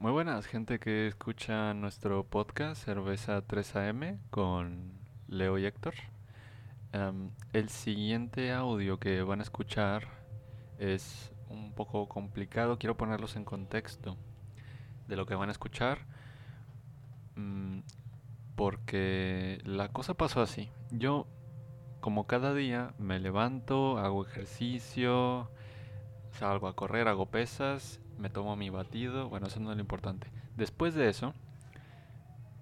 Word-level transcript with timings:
Muy 0.00 0.12
buenas, 0.12 0.46
gente 0.46 0.78
que 0.78 1.08
escucha 1.08 1.74
nuestro 1.74 2.22
podcast 2.22 2.84
Cerveza 2.84 3.44
3AM 3.44 4.20
con 4.30 4.92
Leo 5.26 5.58
y 5.58 5.66
Héctor. 5.66 5.94
Em, 6.92 7.32
el 7.52 7.68
siguiente 7.68 8.52
audio 8.52 9.00
que 9.00 9.22
van 9.22 9.40
a 9.40 9.42
escuchar 9.42 10.06
es 10.78 11.32
un 11.48 11.72
poco 11.72 12.08
complicado. 12.08 12.78
Quiero 12.78 12.96
ponerlos 12.96 13.34
en 13.34 13.44
contexto 13.44 14.16
de 15.08 15.16
lo 15.16 15.26
que 15.26 15.34
van 15.34 15.48
a 15.48 15.52
escuchar. 15.52 16.06
mm, 17.34 17.80
porque 18.54 19.58
la 19.64 19.88
cosa 19.88 20.14
pasó 20.14 20.42
así. 20.42 20.70
Yo, 20.92 21.26
como 22.00 22.28
cada 22.28 22.54
día, 22.54 22.94
me 22.98 23.18
levanto, 23.18 23.98
hago 23.98 24.24
ejercicio, 24.24 25.50
salgo 26.30 26.68
a 26.68 26.76
correr, 26.76 27.08
hago 27.08 27.26
pesas, 27.26 28.00
me 28.18 28.30
tomo 28.30 28.56
mi 28.56 28.70
batido. 28.70 29.28
Bueno, 29.28 29.46
eso 29.46 29.60
no 29.60 29.70
es 29.70 29.76
lo 29.76 29.80
importante. 29.80 30.28
Después 30.56 30.94
de 30.94 31.08
eso, 31.08 31.34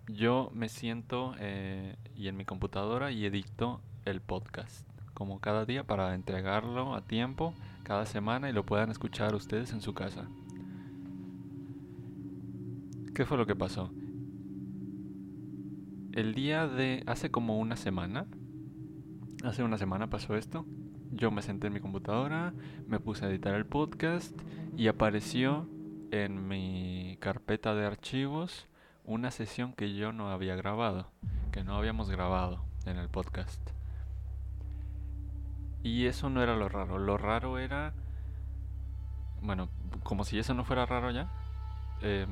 yo 0.08 0.50
me 0.54 0.68
siento 0.68 1.34
eh, 1.38 1.96
y 2.14 2.28
en 2.28 2.36
mi 2.36 2.44
computadora 2.44 3.10
y 3.10 3.24
edito 3.24 3.80
el 4.04 4.20
podcast. 4.20 4.86
Como 5.14 5.40
cada 5.40 5.64
día 5.64 5.84
para 5.84 6.14
entregarlo 6.14 6.94
a 6.94 7.02
tiempo, 7.02 7.54
cada 7.82 8.06
semana 8.06 8.50
y 8.50 8.52
lo 8.52 8.64
puedan 8.64 8.90
escuchar 8.90 9.34
ustedes 9.34 9.72
en 9.72 9.80
su 9.80 9.94
casa. 9.94 10.28
¿Qué 13.14 13.24
fue 13.24 13.38
lo 13.38 13.46
que 13.46 13.56
pasó? 13.56 13.90
El 16.12 16.34
día 16.34 16.66
de 16.66 17.02
hace 17.06 17.30
como 17.30 17.58
una 17.58 17.76
semana, 17.76 18.26
hace 19.42 19.62
una 19.62 19.78
semana 19.78 20.10
pasó 20.10 20.36
esto. 20.36 20.66
Yo 21.12 21.30
me 21.30 21.40
senté 21.40 21.68
en 21.68 21.72
mi 21.72 21.80
computadora, 21.80 22.52
me 22.86 23.00
puse 23.00 23.24
a 23.24 23.30
editar 23.30 23.54
el 23.54 23.64
podcast 23.64 24.38
y 24.76 24.88
apareció 24.88 25.66
en 26.10 26.48
mi 26.48 27.16
carpeta 27.20 27.74
de 27.74 27.86
archivos 27.86 28.66
una 29.04 29.30
sesión 29.30 29.72
que 29.72 29.94
yo 29.94 30.12
no 30.12 30.30
había 30.30 30.54
grabado, 30.54 31.06
que 31.50 31.64
no 31.64 31.76
habíamos 31.76 32.10
grabado 32.10 32.62
en 32.84 32.98
el 32.98 33.08
podcast. 33.08 33.60
Y 35.82 36.06
eso 36.06 36.28
no 36.28 36.42
era 36.42 36.56
lo 36.56 36.68
raro, 36.68 36.98
lo 36.98 37.16
raro 37.16 37.58
era, 37.58 37.94
bueno, 39.40 39.68
como 40.02 40.24
si 40.24 40.38
eso 40.38 40.52
no 40.52 40.64
fuera 40.64 40.84
raro 40.84 41.10
ya, 41.10 41.30
em, 42.02 42.28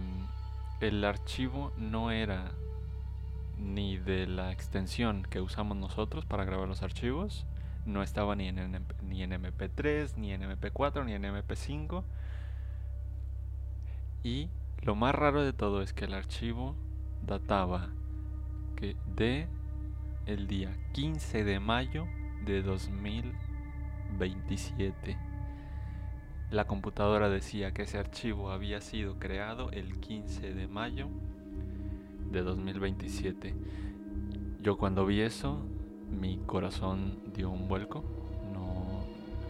el 0.80 1.02
archivo 1.04 1.72
no 1.78 2.10
era 2.10 2.52
ni 3.56 3.96
de 3.96 4.26
la 4.26 4.52
extensión 4.52 5.22
que 5.22 5.40
usamos 5.40 5.76
nosotros 5.76 6.26
para 6.26 6.44
grabar 6.44 6.68
los 6.68 6.82
archivos, 6.82 7.46
no 7.86 8.02
estaba 8.02 8.36
ni 8.36 8.48
en, 8.48 8.86
ni 9.02 9.22
en 9.22 9.32
MP3, 9.32 10.16
ni 10.16 10.32
en 10.32 10.42
MP4, 10.42 11.04
ni 11.04 11.12
en 11.12 11.24
MP5. 11.24 12.02
Y 14.22 14.48
lo 14.82 14.94
más 14.94 15.14
raro 15.14 15.44
de 15.44 15.52
todo 15.52 15.82
es 15.82 15.92
que 15.92 16.06
el 16.06 16.14
archivo 16.14 16.74
databa 17.26 17.90
que 18.76 18.96
de 19.14 19.46
el 20.26 20.46
día 20.46 20.76
15 20.92 21.44
de 21.44 21.60
mayo 21.60 22.06
de 22.44 22.62
2027. 22.62 25.18
La 26.50 26.66
computadora 26.66 27.28
decía 27.28 27.72
que 27.72 27.82
ese 27.82 27.98
archivo 27.98 28.50
había 28.50 28.80
sido 28.80 29.18
creado 29.18 29.70
el 29.70 30.00
15 30.00 30.54
de 30.54 30.66
mayo 30.68 31.08
de 32.30 32.40
2027. 32.42 33.54
Yo 34.60 34.78
cuando 34.78 35.04
vi 35.04 35.20
eso, 35.20 35.66
mi 36.14 36.38
corazón 36.38 37.32
dio 37.34 37.50
un 37.50 37.68
vuelco. 37.68 38.04
No, 38.52 39.04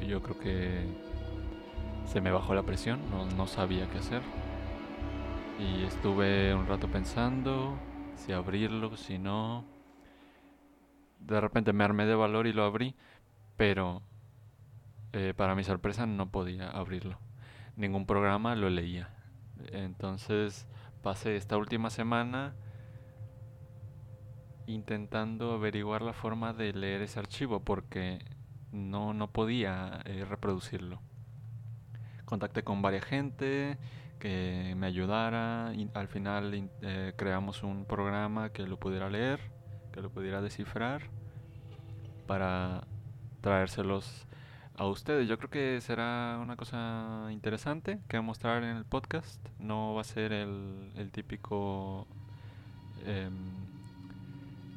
yo 0.06 0.22
creo 0.22 0.38
que 0.38 0.86
se 2.06 2.20
me 2.20 2.30
bajó 2.30 2.54
la 2.54 2.62
presión, 2.62 3.00
no, 3.10 3.26
no 3.26 3.46
sabía 3.46 3.88
qué 3.90 3.98
hacer. 3.98 4.22
Y 5.58 5.84
estuve 5.84 6.54
un 6.54 6.66
rato 6.66 6.88
pensando 6.88 7.78
si 8.16 8.32
abrirlo, 8.32 8.96
si 8.96 9.18
no. 9.18 9.64
De 11.20 11.40
repente 11.40 11.72
me 11.72 11.84
armé 11.84 12.06
de 12.06 12.14
valor 12.14 12.46
y 12.46 12.52
lo 12.52 12.64
abrí, 12.64 12.94
pero 13.56 14.02
eh, 15.12 15.32
para 15.36 15.54
mi 15.54 15.64
sorpresa 15.64 16.06
no 16.06 16.30
podía 16.30 16.68
abrirlo. 16.70 17.18
Ningún 17.76 18.06
programa 18.06 18.54
lo 18.56 18.68
leía. 18.68 19.10
Entonces 19.72 20.66
pasé 21.02 21.36
esta 21.36 21.56
última 21.56 21.90
semana 21.90 22.54
intentando 24.66 25.52
averiguar 25.52 26.02
la 26.02 26.12
forma 26.12 26.52
de 26.52 26.72
leer 26.72 27.02
ese 27.02 27.18
archivo 27.18 27.60
porque 27.60 28.18
no, 28.72 29.12
no 29.14 29.30
podía 29.30 30.00
eh, 30.04 30.24
reproducirlo. 30.28 31.00
Contacté 32.24 32.64
con 32.64 32.82
varias 32.82 33.04
gente 33.04 33.78
que 34.18 34.74
me 34.76 34.86
ayudara 34.86 35.72
al 35.94 36.08
final 36.08 36.54
in- 36.54 36.70
eh, 36.82 37.12
creamos 37.16 37.62
un 37.62 37.84
programa 37.84 38.50
que 38.50 38.66
lo 38.66 38.78
pudiera 38.78 39.10
leer, 39.10 39.40
que 39.92 40.00
lo 40.00 40.10
pudiera 40.10 40.40
descifrar 40.40 41.02
para 42.26 42.86
traérselos 43.42 44.26
a 44.76 44.86
ustedes. 44.86 45.28
Yo 45.28 45.36
creo 45.38 45.50
que 45.50 45.80
será 45.80 46.38
una 46.42 46.56
cosa 46.56 47.28
interesante 47.30 48.00
que 48.08 48.20
mostrar 48.20 48.62
en 48.64 48.76
el 48.76 48.84
podcast. 48.84 49.46
No 49.58 49.94
va 49.94 50.00
a 50.00 50.04
ser 50.04 50.32
el, 50.32 50.90
el 50.96 51.10
típico 51.12 52.06
em, 53.04 53.53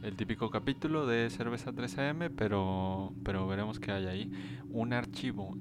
el 0.03 0.15
típico 0.15 0.49
capítulo 0.49 1.05
de 1.05 1.29
Cerveza 1.29 1.71
3AM, 1.71 2.31
pero, 2.35 3.13
pero 3.23 3.47
veremos 3.47 3.79
qué 3.79 3.91
hay 3.91 4.05
ahí. 4.05 4.31
Un 4.69 4.93
archivo 4.93 5.55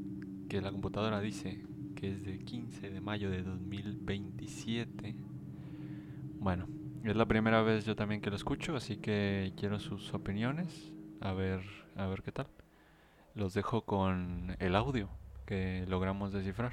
que 0.49 0.61
la 0.61 0.71
computadora 0.71 1.21
dice 1.21 1.65
que 1.95 2.13
es 2.13 2.25
de 2.25 2.39
15 2.39 2.91
de 2.91 3.01
mayo 3.01 3.31
de 3.31 3.43
2027. 3.43 5.17
Bueno, 6.39 6.69
es 7.05 7.17
la 7.17 7.27
primera 7.27 7.63
vez 7.63 7.85
yo 7.85 7.97
también 7.97 8.21
que 8.21 8.31
lo 8.31 8.37
escucho, 8.37 8.77
así 8.77 8.99
que 8.99 9.53
quiero 9.57 9.79
sus 9.79 10.13
opiniones, 10.13 10.93
a 11.21 11.33
ver, 11.33 11.63
a 11.97 12.07
ver 12.07 12.23
qué 12.23 12.33
tal. 12.33 12.47
Los 13.35 13.55
dejo 13.55 13.83
con 13.83 14.57
el 14.59 14.77
audio 14.77 15.09
que 15.47 15.85
logramos 15.89 16.33
descifrar. 16.33 16.73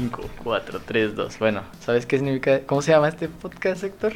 Cinco, 0.00 0.24
cuatro, 0.42 0.80
tres, 0.80 1.14
dos. 1.14 1.38
Bueno, 1.38 1.62
¿sabes 1.84 2.06
qué 2.06 2.16
significa? 2.16 2.60
¿Cómo 2.64 2.80
se 2.80 2.90
llama 2.90 3.10
este 3.10 3.28
podcast, 3.28 3.84
Héctor? 3.84 4.14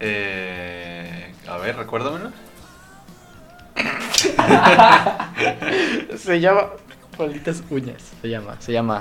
Eh, 0.00 1.34
a 1.46 1.58
ver, 1.58 1.76
recuérdamelo. 1.76 2.32
se 6.16 6.40
llama 6.40 6.68
Malditas 7.18 7.62
Uñas. 7.68 8.12
Se 8.22 8.28
llama, 8.30 8.56
se 8.58 8.72
llama. 8.72 9.00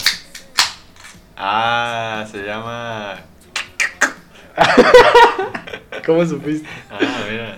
Ah, 1.38 2.26
se 2.30 2.44
llama 2.44 3.20
¿Cómo 6.06 6.26
supiste? 6.26 6.68
Ah, 6.92 7.00
mira. 7.32 7.56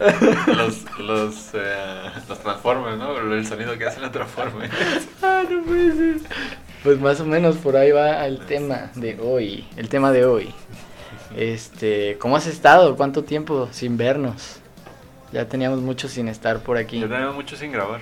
Los, 0.56 0.86
los, 1.00 1.50
eh, 1.56 2.12
los 2.28 2.40
Transformers, 2.40 3.00
¿no? 3.00 3.18
El 3.18 3.48
sonido 3.48 3.76
que 3.80 3.88
hacen 3.88 4.04
los 4.04 4.12
Transformers. 4.12 4.72
Ah, 5.24 5.42
no 5.50 5.64
puede 5.64 5.92
ser. 5.92 6.18
Pues 6.84 7.00
más 7.00 7.20
o 7.20 7.26
menos 7.26 7.58
por 7.58 7.76
ahí 7.76 7.92
va 7.92 8.26
el 8.26 8.40
tema 8.46 8.92
de 8.96 9.18
hoy. 9.22 9.68
El 9.76 9.90
tema 9.90 10.12
de 10.12 10.26
hoy. 10.26 10.54
Este, 11.36 12.18
¿cómo 12.20 12.38
has 12.38 12.48
estado? 12.48 12.96
¿Cuánto 12.96 13.24
tiempo 13.24 13.68
sin 13.72 13.98
vernos? 13.98 14.58
Ya 15.32 15.48
teníamos 15.48 15.82
mucho 15.82 16.08
sin 16.08 16.28
estar 16.28 16.60
por 16.62 16.78
aquí. 16.78 17.00
Yo 17.00 17.10
tengo 17.10 17.34
mucho 17.34 17.56
sin 17.56 17.72
grabar. 17.72 18.02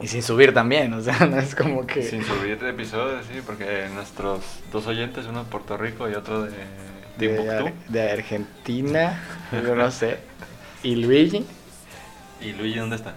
Y 0.00 0.06
sin 0.06 0.22
subir 0.22 0.54
también, 0.54 0.92
o 0.92 1.00
sea, 1.00 1.18
no 1.30 1.38
es 1.38 1.54
como 1.56 1.84
que... 1.86 2.02
Sin 2.04 2.22
subir 2.24 2.60
de 2.60 2.70
episodios, 2.70 3.24
sí, 3.32 3.40
porque 3.44 3.88
nuestros 3.92 4.40
dos 4.70 4.86
oyentes, 4.86 5.26
uno 5.26 5.42
de 5.42 5.50
Puerto 5.50 5.76
Rico 5.76 6.08
y 6.08 6.14
otro 6.14 6.42
de 6.42 6.52
de. 7.18 7.50
Ar- 7.50 7.72
de 7.88 8.10
Argentina, 8.12 9.20
yo 9.52 9.74
no 9.74 9.90
sé. 9.90 10.18
Y 10.84 10.94
Luigi, 10.94 11.44
¿Y 12.40 12.52
Luigi 12.52 12.78
dónde 12.78 12.94
está? 12.94 13.14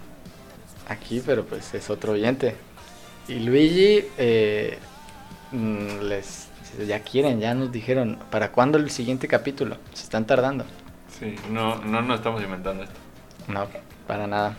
aquí, 0.88 1.22
pero 1.24 1.46
pues 1.46 1.72
es 1.76 1.88
otro 1.92 2.14
oyente. 2.14 2.56
Y 3.28 3.36
Luigi, 3.36 4.06
eh, 4.18 4.80
les 5.54 6.48
ya 6.88 7.00
quieren, 7.02 7.40
ya 7.40 7.54
nos 7.54 7.72
dijeron, 7.72 8.18
¿para 8.30 8.52
cuándo 8.52 8.78
el 8.78 8.90
siguiente 8.90 9.28
capítulo? 9.28 9.78
Se 9.94 10.04
están 10.04 10.26
tardando. 10.26 10.66
Sí, 11.20 11.36
no, 11.50 11.76
no 11.84 12.02
nos 12.02 12.18
estamos 12.20 12.42
inventando 12.42 12.84
esto. 12.84 12.96
No, 13.48 13.68
para 14.08 14.28
nada. 14.28 14.56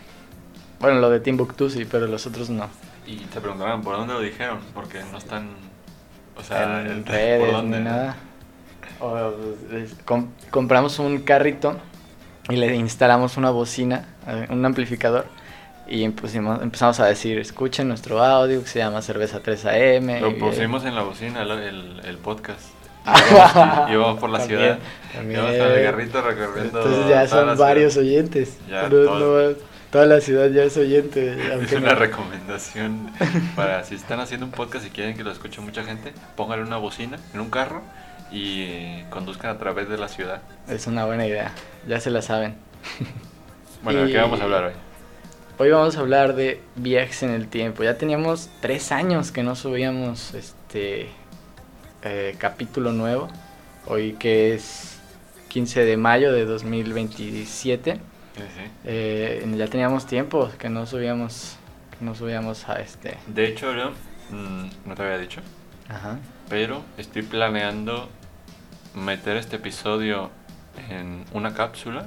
Bueno, 0.80 1.00
lo 1.00 1.08
de 1.10 1.20
Timbuktu 1.20 1.70
sí, 1.70 1.86
pero 1.90 2.06
los 2.06 2.26
otros 2.26 2.50
no. 2.50 2.68
Y 3.06 3.16
te 3.16 3.40
preguntarán, 3.40 3.82
¿por 3.82 3.96
dónde 3.96 4.14
lo 4.14 4.20
dijeron? 4.20 4.58
Porque 4.74 5.00
no 5.10 5.18
están... 5.18 5.48
O 6.36 6.42
sea, 6.42 6.80
en 6.82 6.86
el- 6.86 7.04
redes 7.06 7.40
¿por 7.44 7.52
dónde? 7.52 7.78
ni 7.78 7.84
nada. 7.84 8.16
O, 9.00 9.32
com- 10.04 10.28
compramos 10.50 10.98
un 10.98 11.20
carrito 11.22 11.76
y 12.48 12.56
le 12.56 12.74
instalamos 12.76 13.36
una 13.36 13.50
bocina, 13.50 14.04
eh, 14.26 14.46
un 14.50 14.64
amplificador, 14.64 15.26
Y 15.88 16.08
pusimos, 16.10 16.62
empezamos 16.62 17.00
a 17.00 17.06
decir, 17.06 17.38
escuchen 17.38 17.88
nuestro 17.88 18.22
audio 18.22 18.62
que 18.62 18.68
se 18.68 18.78
llama 18.78 19.02
Cerveza 19.02 19.42
3AM. 19.42 20.20
Lo 20.20 20.30
y- 20.30 20.34
pusimos 20.34 20.84
en 20.84 20.94
la 20.94 21.02
bocina, 21.02 21.42
el, 21.42 21.50
el, 21.50 22.00
el 22.04 22.16
podcast. 22.18 22.60
Ah, 23.04 23.20
Íbamos, 23.88 23.90
íbamos 23.90 24.20
por 24.20 24.30
la 24.30 24.38
también, 24.38 24.60
ciudad. 24.60 24.78
también. 25.12 25.40
Íbamos 25.40 25.82
garrito 25.82 26.22
recorriendo. 26.22 26.78
Entonces 26.82 27.08
ya 27.08 27.26
son 27.26 27.40
ciudad. 27.40 27.56
varios 27.56 27.96
oyentes. 27.96 28.58
Ya, 28.70 28.84
No- 28.84 28.88
todos. 28.90 29.56
no- 29.56 29.62
toda 29.90 30.06
la 30.06 30.20
ciudad 30.20 30.48
ya 30.50 30.62
es 30.62 30.76
oyente. 30.76 31.36
Es 31.62 31.72
una 31.72 31.92
no. 31.94 31.98
recomendación 31.98 33.10
para 33.56 33.82
si 33.84 33.96
están 33.96 34.20
haciendo 34.20 34.46
un 34.46 34.52
podcast 34.52 34.86
y 34.86 34.90
quieren 34.90 35.16
que 35.16 35.24
lo 35.24 35.32
escuche 35.32 35.60
mucha 35.60 35.82
gente, 35.84 36.14
pónganle 36.36 36.64
una 36.64 36.76
bocina 36.76 37.18
en 37.34 37.40
un 37.40 37.50
carro 37.50 37.82
y 38.30 38.62
eh, 38.62 39.06
conduzcan 39.10 39.50
a 39.50 39.58
través 39.58 39.88
de 39.88 39.98
la 39.98 40.06
ciudad. 40.08 40.40
Es 40.68 40.86
una 40.86 41.04
buena 41.04 41.26
idea, 41.26 41.50
ya 41.88 41.98
se 42.00 42.10
la 42.10 42.22
saben. 42.22 42.54
Bueno, 43.82 44.02
¿de 44.04 44.10
Y- 44.10 44.12
qué 44.12 44.18
vamos 44.20 44.40
a 44.40 44.44
hablar 44.44 44.64
hoy? 44.66 44.72
Hoy 45.62 45.70
vamos 45.70 45.96
a 45.96 46.00
hablar 46.00 46.34
de 46.34 46.60
viajes 46.74 47.22
en 47.22 47.30
el 47.30 47.46
tiempo. 47.46 47.84
Ya 47.84 47.96
teníamos 47.96 48.50
tres 48.60 48.90
años 48.90 49.30
que 49.30 49.44
no 49.44 49.54
subíamos 49.54 50.34
este 50.34 51.06
eh, 52.02 52.34
capítulo 52.36 52.90
nuevo. 52.90 53.28
Hoy 53.86 54.14
que 54.14 54.54
es 54.54 54.98
15 55.50 55.84
de 55.84 55.96
mayo 55.96 56.32
de 56.32 56.46
2027. 56.46 57.92
Sí, 57.92 58.00
sí. 58.40 58.70
eh, 58.86 59.54
ya 59.56 59.68
teníamos 59.68 60.04
tiempo 60.04 60.50
que 60.58 60.68
no 60.68 60.84
subíamos, 60.84 61.54
que 61.96 62.04
no 62.04 62.16
subíamos 62.16 62.68
a 62.68 62.80
este. 62.80 63.16
De 63.28 63.46
hecho, 63.46 63.72
yo, 63.72 63.92
mm, 64.30 64.88
no 64.88 64.96
te 64.96 65.02
había 65.04 65.18
dicho, 65.18 65.42
Ajá. 65.88 66.18
pero 66.48 66.82
estoy 66.98 67.22
planeando 67.22 68.08
meter 68.96 69.36
este 69.36 69.54
episodio 69.54 70.28
en 70.90 71.24
una 71.32 71.54
cápsula 71.54 72.06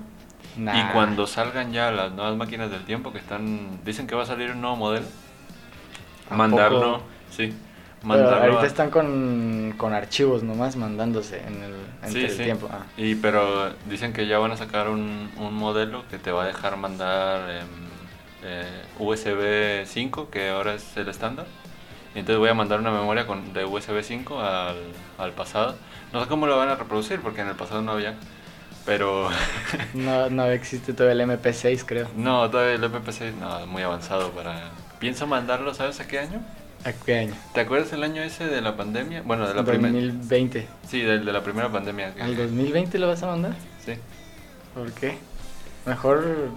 y 0.57 0.59
Nah. 0.61 0.93
cuando 0.93 1.27
salgan 1.27 1.71
ya 1.73 1.91
las 1.91 2.11
nuevas 2.13 2.35
máquinas 2.37 2.71
del 2.71 2.83
tiempo 2.85 3.11
que 3.11 3.17
están, 3.19 3.83
dicen 3.83 4.07
que 4.07 4.15
va 4.15 4.23
a 4.23 4.25
salir 4.25 4.51
un 4.51 4.61
nuevo 4.61 4.75
modelo, 4.77 5.05
¿A 6.29 6.35
mandarlo, 6.35 7.01
sí, 7.29 7.53
Pero 8.01 8.07
mandarlo 8.07 8.43
ahorita 8.43 8.61
a- 8.61 8.65
están 8.67 8.89
con, 8.89 9.73
con 9.77 9.93
archivos 9.93 10.43
nomás 10.43 10.75
mandándose 10.75 11.39
en 11.45 11.61
el, 11.63 11.73
entre 12.03 12.09
Sí, 12.11 12.25
el 12.25 12.31
sí. 12.31 12.43
tiempo. 12.43 12.69
Ah. 12.71 12.83
Y 12.97 13.15
pero 13.15 13.71
dicen 13.89 14.13
que 14.13 14.25
ya 14.27 14.39
van 14.39 14.51
a 14.51 14.57
sacar 14.57 14.89
un, 14.89 15.29
un 15.37 15.53
modelo 15.53 16.03
que 16.09 16.17
te 16.17 16.31
va 16.31 16.43
a 16.43 16.47
dejar 16.47 16.77
mandar 16.77 17.49
em, 17.49 17.67
eh, 18.43 18.83
USB 18.99 19.85
5, 19.85 20.29
que 20.29 20.49
ahora 20.49 20.73
es 20.75 20.95
el 20.97 21.09
estándar. 21.09 21.45
Y 22.15 22.19
entonces 22.19 22.39
voy 22.39 22.49
a 22.49 22.53
mandar 22.53 22.79
una 22.79 22.91
memoria 22.91 23.27
con, 23.27 23.53
de 23.53 23.65
USB 23.65 24.01
5 24.01 24.39
al, 24.39 24.77
al 25.17 25.31
pasado. 25.33 25.75
No 26.13 26.21
sé 26.23 26.27
cómo 26.29 26.47
lo 26.47 26.57
van 26.57 26.69
a 26.69 26.75
reproducir 26.75 27.19
porque 27.19 27.41
en 27.41 27.49
el 27.49 27.55
pasado 27.55 27.81
no 27.81 27.91
había. 27.91 28.15
Pero 28.85 29.29
No, 29.93 30.29
no 30.29 30.45
existe 30.51 30.93
todavía 30.93 31.23
el 31.23 31.29
MP6, 31.29 31.83
creo. 31.85 32.07
no, 32.15 32.49
todavía 32.49 32.75
el 32.75 32.83
MP6 32.83 33.33
no, 33.39 33.65
muy 33.67 33.81
avanzado 33.83 34.31
para... 34.31 34.69
Pienso 34.99 35.27
mandarlo, 35.27 35.73
¿sabes 35.73 35.99
a 35.99 36.07
qué 36.07 36.19
año? 36.19 36.39
¿A 36.83 36.91
qué 36.93 37.17
año? 37.19 37.33
¿Te 37.53 37.61
acuerdas 37.61 37.91
el 37.93 38.03
año 38.03 38.21
ese 38.21 38.45
de 38.45 38.61
la 38.61 38.77
pandemia? 38.77 39.23
Bueno, 39.25 39.47
de 39.47 39.53
la 39.55 39.63
primera... 39.63 39.91
2020. 39.91 40.67
Sí, 40.87 41.01
del 41.01 41.25
de 41.25 41.33
la 41.33 41.41
primera 41.41 41.69
pandemia. 41.69 42.13
¿Al 42.21 42.35
2020 42.37 42.97
lo 42.99 43.07
vas 43.07 43.23
a 43.23 43.27
mandar? 43.27 43.53
Sí. 43.83 43.93
¿Por 44.73 44.91
qué? 44.91 45.17
Mejor, 45.85 46.49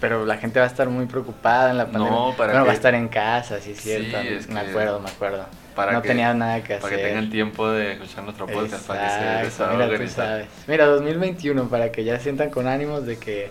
pero 0.00 0.24
la 0.26 0.36
gente 0.38 0.60
va 0.60 0.66
a 0.66 0.68
estar 0.68 0.88
muy 0.88 1.06
preocupada 1.06 1.70
en 1.72 1.78
la 1.78 1.84
No, 1.86 1.92
pandemia. 1.92 2.36
para 2.36 2.52
bueno, 2.52 2.66
va 2.66 2.72
a 2.72 2.74
estar 2.74 2.94
en 2.94 3.08
casa, 3.08 3.60
sí, 3.60 3.72
es 3.72 3.80
cierto. 3.80 4.20
Sí, 4.22 4.28
es 4.28 4.48
me 4.48 4.60
acuerdo, 4.60 5.00
me 5.00 5.10
acuerdo. 5.10 5.44
Para 5.74 5.92
no 5.92 6.02
que- 6.02 6.08
tenía 6.08 6.34
nada 6.34 6.62
que 6.62 6.74
hacer. 6.74 6.82
Para 6.82 6.96
que 6.96 7.02
tengan 7.02 7.30
tiempo 7.30 7.68
de 7.70 7.92
escuchar 7.92 8.24
nuestro 8.24 8.46
podcast, 8.46 8.86
para 8.86 9.02
que 9.04 9.10
se 9.10 9.46
Exacto, 9.48 9.76
mira, 9.86 9.98
tú 9.98 10.08
sabes. 10.08 10.46
Mira, 10.66 10.86
2021, 10.86 11.68
para 11.68 11.90
que 11.92 12.04
ya 12.04 12.18
sientan 12.18 12.50
con 12.50 12.66
ánimos 12.68 13.06
de 13.06 13.16
que, 13.18 13.50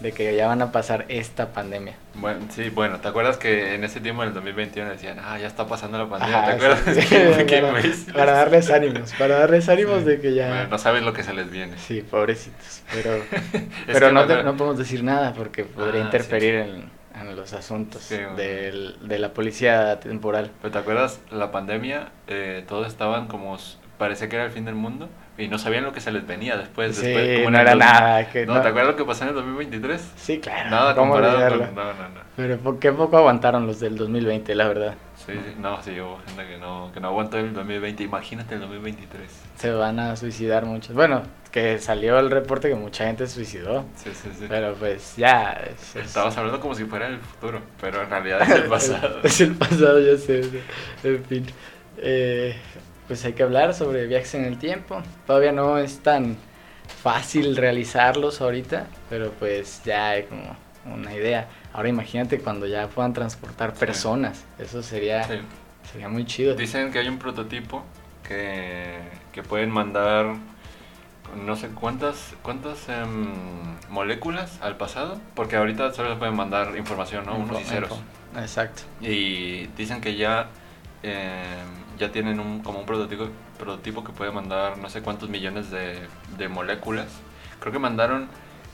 de 0.00 0.12
que 0.12 0.34
ya 0.36 0.48
van 0.48 0.60
a 0.62 0.72
pasar 0.72 1.04
esta 1.08 1.52
pandemia. 1.52 1.94
Bueno, 2.14 2.40
sí, 2.50 2.68
bueno, 2.70 2.98
¿te 3.00 3.08
acuerdas 3.08 3.36
que 3.38 3.74
en 3.74 3.84
ese 3.84 4.00
tiempo, 4.00 4.22
en 4.22 4.28
el 4.28 4.34
2021, 4.34 4.90
decían, 4.90 5.18
ah, 5.24 5.38
ya 5.38 5.46
está 5.46 5.66
pasando 5.66 5.96
la 5.96 6.08
pandemia? 6.08 6.38
Ajá, 6.38 6.46
¿Te 6.48 6.52
acuerdas? 6.56 6.80
sí, 6.84 7.06
¿Qué- 7.08 7.46
qué 7.46 7.62
para, 7.62 8.12
para 8.18 8.32
darles 8.32 8.70
ánimos, 8.70 9.12
para 9.14 9.38
darles 9.38 9.68
ánimos 9.68 10.04
de 10.04 10.20
que 10.20 10.34
ya... 10.34 10.48
Bueno, 10.48 10.66
no 10.68 10.78
saben 10.78 11.04
lo 11.04 11.12
que 11.12 11.22
se 11.22 11.32
les 11.32 11.50
viene. 11.50 11.78
Sí, 11.78 12.02
pobrecitos. 12.02 12.82
Pero, 12.92 13.10
pero 13.86 14.12
no, 14.12 14.26
te- 14.26 14.42
no 14.42 14.56
podemos 14.56 14.78
decir 14.78 15.02
nada 15.04 15.32
porque 15.32 15.64
podría 15.64 16.02
Ah, 16.02 16.04
interferir 16.04 16.54
en, 16.56 16.90
en 17.20 17.36
los 17.36 17.52
asuntos 17.52 18.02
Sí, 18.02 18.16
del- 18.36 18.96
de 19.02 19.18
la 19.18 19.32
policía 19.32 19.98
temporal. 20.00 20.50
Pero 20.60 20.72
¿te 20.72 20.78
acuerdas? 20.78 21.20
La 21.30 21.50
pandemia, 21.50 22.08
eh, 22.28 22.64
todos 22.66 22.86
estaban 22.86 23.26
como, 23.28 23.56
parecía 23.98 24.28
que 24.28 24.36
era 24.36 24.44
el 24.46 24.50
fin 24.50 24.64
del 24.64 24.74
mundo 24.74 25.08
y 25.38 25.48
no 25.48 25.58
sabían 25.58 25.84
lo 25.84 25.92
que 25.92 26.00
se 26.00 26.10
les 26.12 26.26
venía 26.26 26.56
después. 26.56 26.96
Sí, 26.96 27.06
después 27.06 27.38
como 27.38 27.50
no 27.50 27.58
era 27.58 27.70
dos- 27.72 27.78
nada, 27.80 28.28
que 28.30 28.46
no, 28.46 28.54
no- 28.54 28.60
¿te 28.62 28.68
acuerdas 28.68 28.92
lo 28.92 28.96
que 28.96 29.04
pasó 29.04 29.22
en 29.24 29.28
el 29.30 29.34
2023? 29.34 30.12
Sí, 30.16 30.38
claro. 30.40 30.70
Nada 30.70 30.94
¿cómo 30.94 31.12
comparado 31.12 31.48
con... 31.58 31.74
No, 31.74 31.84
no, 31.84 31.92
no. 32.08 32.20
Pero 32.36 32.58
po- 32.58 32.78
qué 32.80 32.92
poco 32.92 33.16
aguantaron 33.18 33.66
los 33.66 33.78
del 33.80 33.96
2020, 33.96 34.54
la 34.54 34.66
verdad. 34.68 34.94
Sí, 35.16 35.32
sí, 35.34 35.54
no, 35.60 35.80
sí, 35.82 35.98
hubo 36.00 36.18
gente 36.26 36.46
que 36.46 36.58
no, 36.58 36.90
que 36.92 36.98
no 37.00 37.08
aguantó 37.08 37.38
el 37.38 37.52
2020. 37.52 38.02
Imagínate 38.02 38.54
el 38.54 38.60
2023. 38.62 39.30
Se 39.56 39.70
van 39.70 40.00
a 40.00 40.16
suicidar 40.16 40.64
muchos. 40.64 40.94
Bueno, 40.96 41.22
que 41.52 41.78
salió 41.78 42.18
el 42.18 42.30
reporte 42.30 42.68
que 42.68 42.74
mucha 42.74 43.04
gente 43.06 43.26
se 43.26 43.34
suicidó. 43.34 43.84
Sí, 43.96 44.10
sí, 44.14 44.30
sí. 44.38 44.46
Pero 44.48 44.74
pues 44.74 45.14
ya. 45.16 45.52
es- 45.52 45.94
es- 45.96 46.06
Estabas 46.06 46.36
hablando 46.38 46.58
como 46.60 46.74
si 46.74 46.84
fuera 46.84 47.06
el 47.06 47.18
futuro, 47.18 47.60
pero 47.80 48.02
en 48.02 48.10
realidad 48.10 48.40
es 48.42 48.48
el 48.50 48.62
pasado. 48.70 49.20
es 49.22 49.40
el 49.40 49.54
pasado, 49.54 50.00
ya 50.00 50.16
sé. 50.16 50.40
En 51.04 51.24
fin. 51.24 51.46
Eh, 51.98 52.56
pues 53.06 53.24
hay 53.26 53.34
que 53.34 53.42
hablar 53.42 53.74
sobre 53.74 54.06
viajes 54.06 54.34
en 54.34 54.44
el 54.46 54.58
tiempo. 54.58 55.02
Todavía 55.26 55.52
no 55.52 55.76
es 55.78 55.98
tan 56.00 56.36
fácil 57.02 57.56
realizarlos 57.56 58.40
ahorita, 58.40 58.86
pero 59.10 59.30
pues 59.32 59.82
ya 59.84 60.10
hay 60.10 60.22
como 60.24 60.56
una 60.86 61.14
idea. 61.14 61.48
Ahora 61.74 61.88
imagínate 61.90 62.38
cuando 62.38 62.66
ya 62.66 62.88
puedan 62.88 63.12
transportar 63.12 63.72
Sí. 63.72 63.78
personas. 63.80 64.44
Eso 64.58 64.82
sería, 64.82 65.24
Sí. 65.24 65.34
sería 65.92 66.08
muy 66.08 66.24
chido. 66.24 66.54
Dicen 66.54 66.90
que 66.90 66.98
hay 66.98 67.08
un 67.08 67.18
prototipo 67.18 67.84
que, 68.26 68.96
que 69.32 69.42
pueden 69.42 69.70
mandar 69.70 70.34
no 71.36 71.56
sé 71.56 71.68
cuántas 71.68 72.34
cuántas 72.42 72.88
em, 72.88 73.26
moléculas 73.88 74.58
al 74.60 74.76
pasado, 74.76 75.20
porque 75.34 75.56
ahorita 75.56 75.92
solo 75.92 76.10
se 76.10 76.16
pueden 76.16 76.36
mandar 76.36 76.76
información, 76.76 77.26
¿no? 77.26 77.36
Unos 77.36 77.60
y 77.60 77.64
ceros. 77.64 77.90
info. 77.90 78.40
Exacto. 78.40 78.82
Y 79.00 79.66
dicen 79.76 80.00
que 80.00 80.16
ya 80.16 80.48
em, 81.02 81.82
ya 81.98 82.10
tienen 82.10 82.40
un, 82.40 82.60
como 82.60 82.80
un 82.80 82.86
prototipo, 82.86 83.28
prototipo 83.58 84.04
que 84.04 84.12
puede 84.12 84.30
mandar 84.32 84.78
no 84.78 84.88
sé 84.88 85.02
cuántos 85.02 85.28
millones 85.28 85.70
de, 85.70 85.98
de 86.36 86.48
moléculas. 86.48 87.08
Creo 87.60 87.72
que 87.72 87.78
mandaron, 87.78 88.28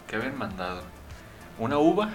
¿qué 0.06 0.16
habían 0.16 0.38
mandado? 0.38 0.82
¿Una 1.58 1.78
uva? 1.78 2.10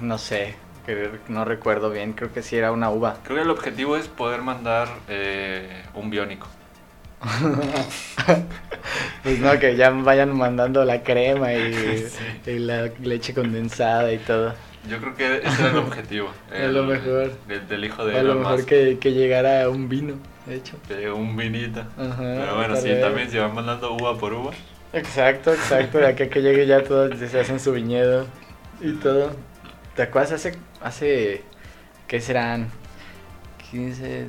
No 0.00 0.18
sé, 0.18 0.54
que 0.86 1.10
no 1.28 1.44
recuerdo 1.44 1.90
bien. 1.90 2.12
Creo 2.12 2.32
que 2.32 2.42
sí 2.42 2.56
era 2.56 2.72
una 2.72 2.90
uva. 2.90 3.16
Creo 3.24 3.36
que 3.36 3.42
el 3.42 3.50
objetivo 3.50 3.96
es 3.96 4.08
poder 4.08 4.42
mandar 4.42 4.88
eh, 5.08 5.84
un 5.94 6.10
biónico. 6.10 6.46
Pues 9.22 9.38
no, 9.38 9.56
que 9.60 9.76
ya 9.76 9.90
vayan 9.90 10.36
mandando 10.36 10.84
la 10.84 11.02
crema 11.02 11.52
y, 11.54 11.98
Sí. 12.44 12.50
y 12.50 12.58
la 12.58 12.90
leche 13.00 13.32
condensada 13.32 14.12
y 14.12 14.18
todo. 14.18 14.52
Yo 14.88 14.98
creo 14.98 15.14
que 15.14 15.36
ese 15.46 15.62
era 15.62 15.70
el 15.70 15.76
objetivo. 15.78 16.30
A 16.52 16.66
lo 16.66 16.82
mejor. 16.84 17.32
Del, 17.46 17.68
del 17.68 17.84
hijo 17.84 18.04
de 18.04 18.18
a 18.18 18.22
lo 18.24 18.34
mejor 18.34 18.66
que, 18.66 18.98
que 18.98 19.12
llegara 19.12 19.68
un 19.68 19.88
vino, 19.88 20.14
de 20.46 20.56
hecho. 20.56 20.76
que 20.88 21.10
un 21.10 21.36
vinito. 21.36 21.80
Ajá, 21.96 22.16
Pero 22.18 22.56
bueno, 22.56 22.76
sí, 22.76 22.88
vez. 22.88 23.00
también 23.00 23.30
se 23.30 23.38
van 23.38 23.54
mandando 23.54 23.92
uva 23.94 24.18
por 24.18 24.32
uva. 24.32 24.50
Exacto, 24.92 25.52
exacto. 25.52 25.98
De 25.98 26.08
acá 26.08 26.28
que 26.28 26.42
llegue 26.42 26.66
ya 26.66 26.82
todos 26.82 27.16
se 27.18 27.40
hacen 27.40 27.60
su 27.60 27.72
viñedo 27.72 28.26
y 28.80 28.92
todo. 28.94 29.30
¿Te 29.94 30.02
acuerdas 30.02 30.32
hace, 30.32 30.58
hace, 30.82 31.42
qué 32.08 32.20
serán? 32.20 32.68
15, 33.70 34.26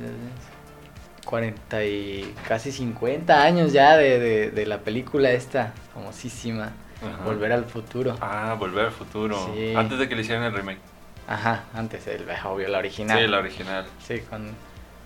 40 1.34 1.84
y 1.84 2.32
casi 2.46 2.70
50 2.70 3.42
años 3.42 3.72
ya 3.72 3.96
de, 3.96 4.20
de, 4.20 4.50
de 4.52 4.66
la 4.66 4.78
película 4.78 5.32
esta, 5.32 5.72
famosísima, 5.92 6.70
Ajá. 7.02 7.24
Volver 7.24 7.50
al 7.50 7.64
futuro. 7.64 8.16
Ah, 8.20 8.54
Volver 8.56 8.86
al 8.86 8.92
futuro. 8.92 9.50
Sí. 9.52 9.74
Antes 9.74 9.98
de 9.98 10.08
que 10.08 10.14
le 10.14 10.22
hicieran 10.22 10.44
el 10.44 10.52
remake. 10.52 10.78
Ajá, 11.26 11.64
antes, 11.74 12.06
el, 12.06 12.24
obvio, 12.44 12.68
la 12.68 12.78
original. 12.78 13.18
Sí, 13.18 13.26
la 13.26 13.38
original. 13.38 13.84
Sí, 14.06 14.20
con, 14.30 14.52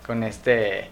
con 0.05 0.21
este. 0.21 0.87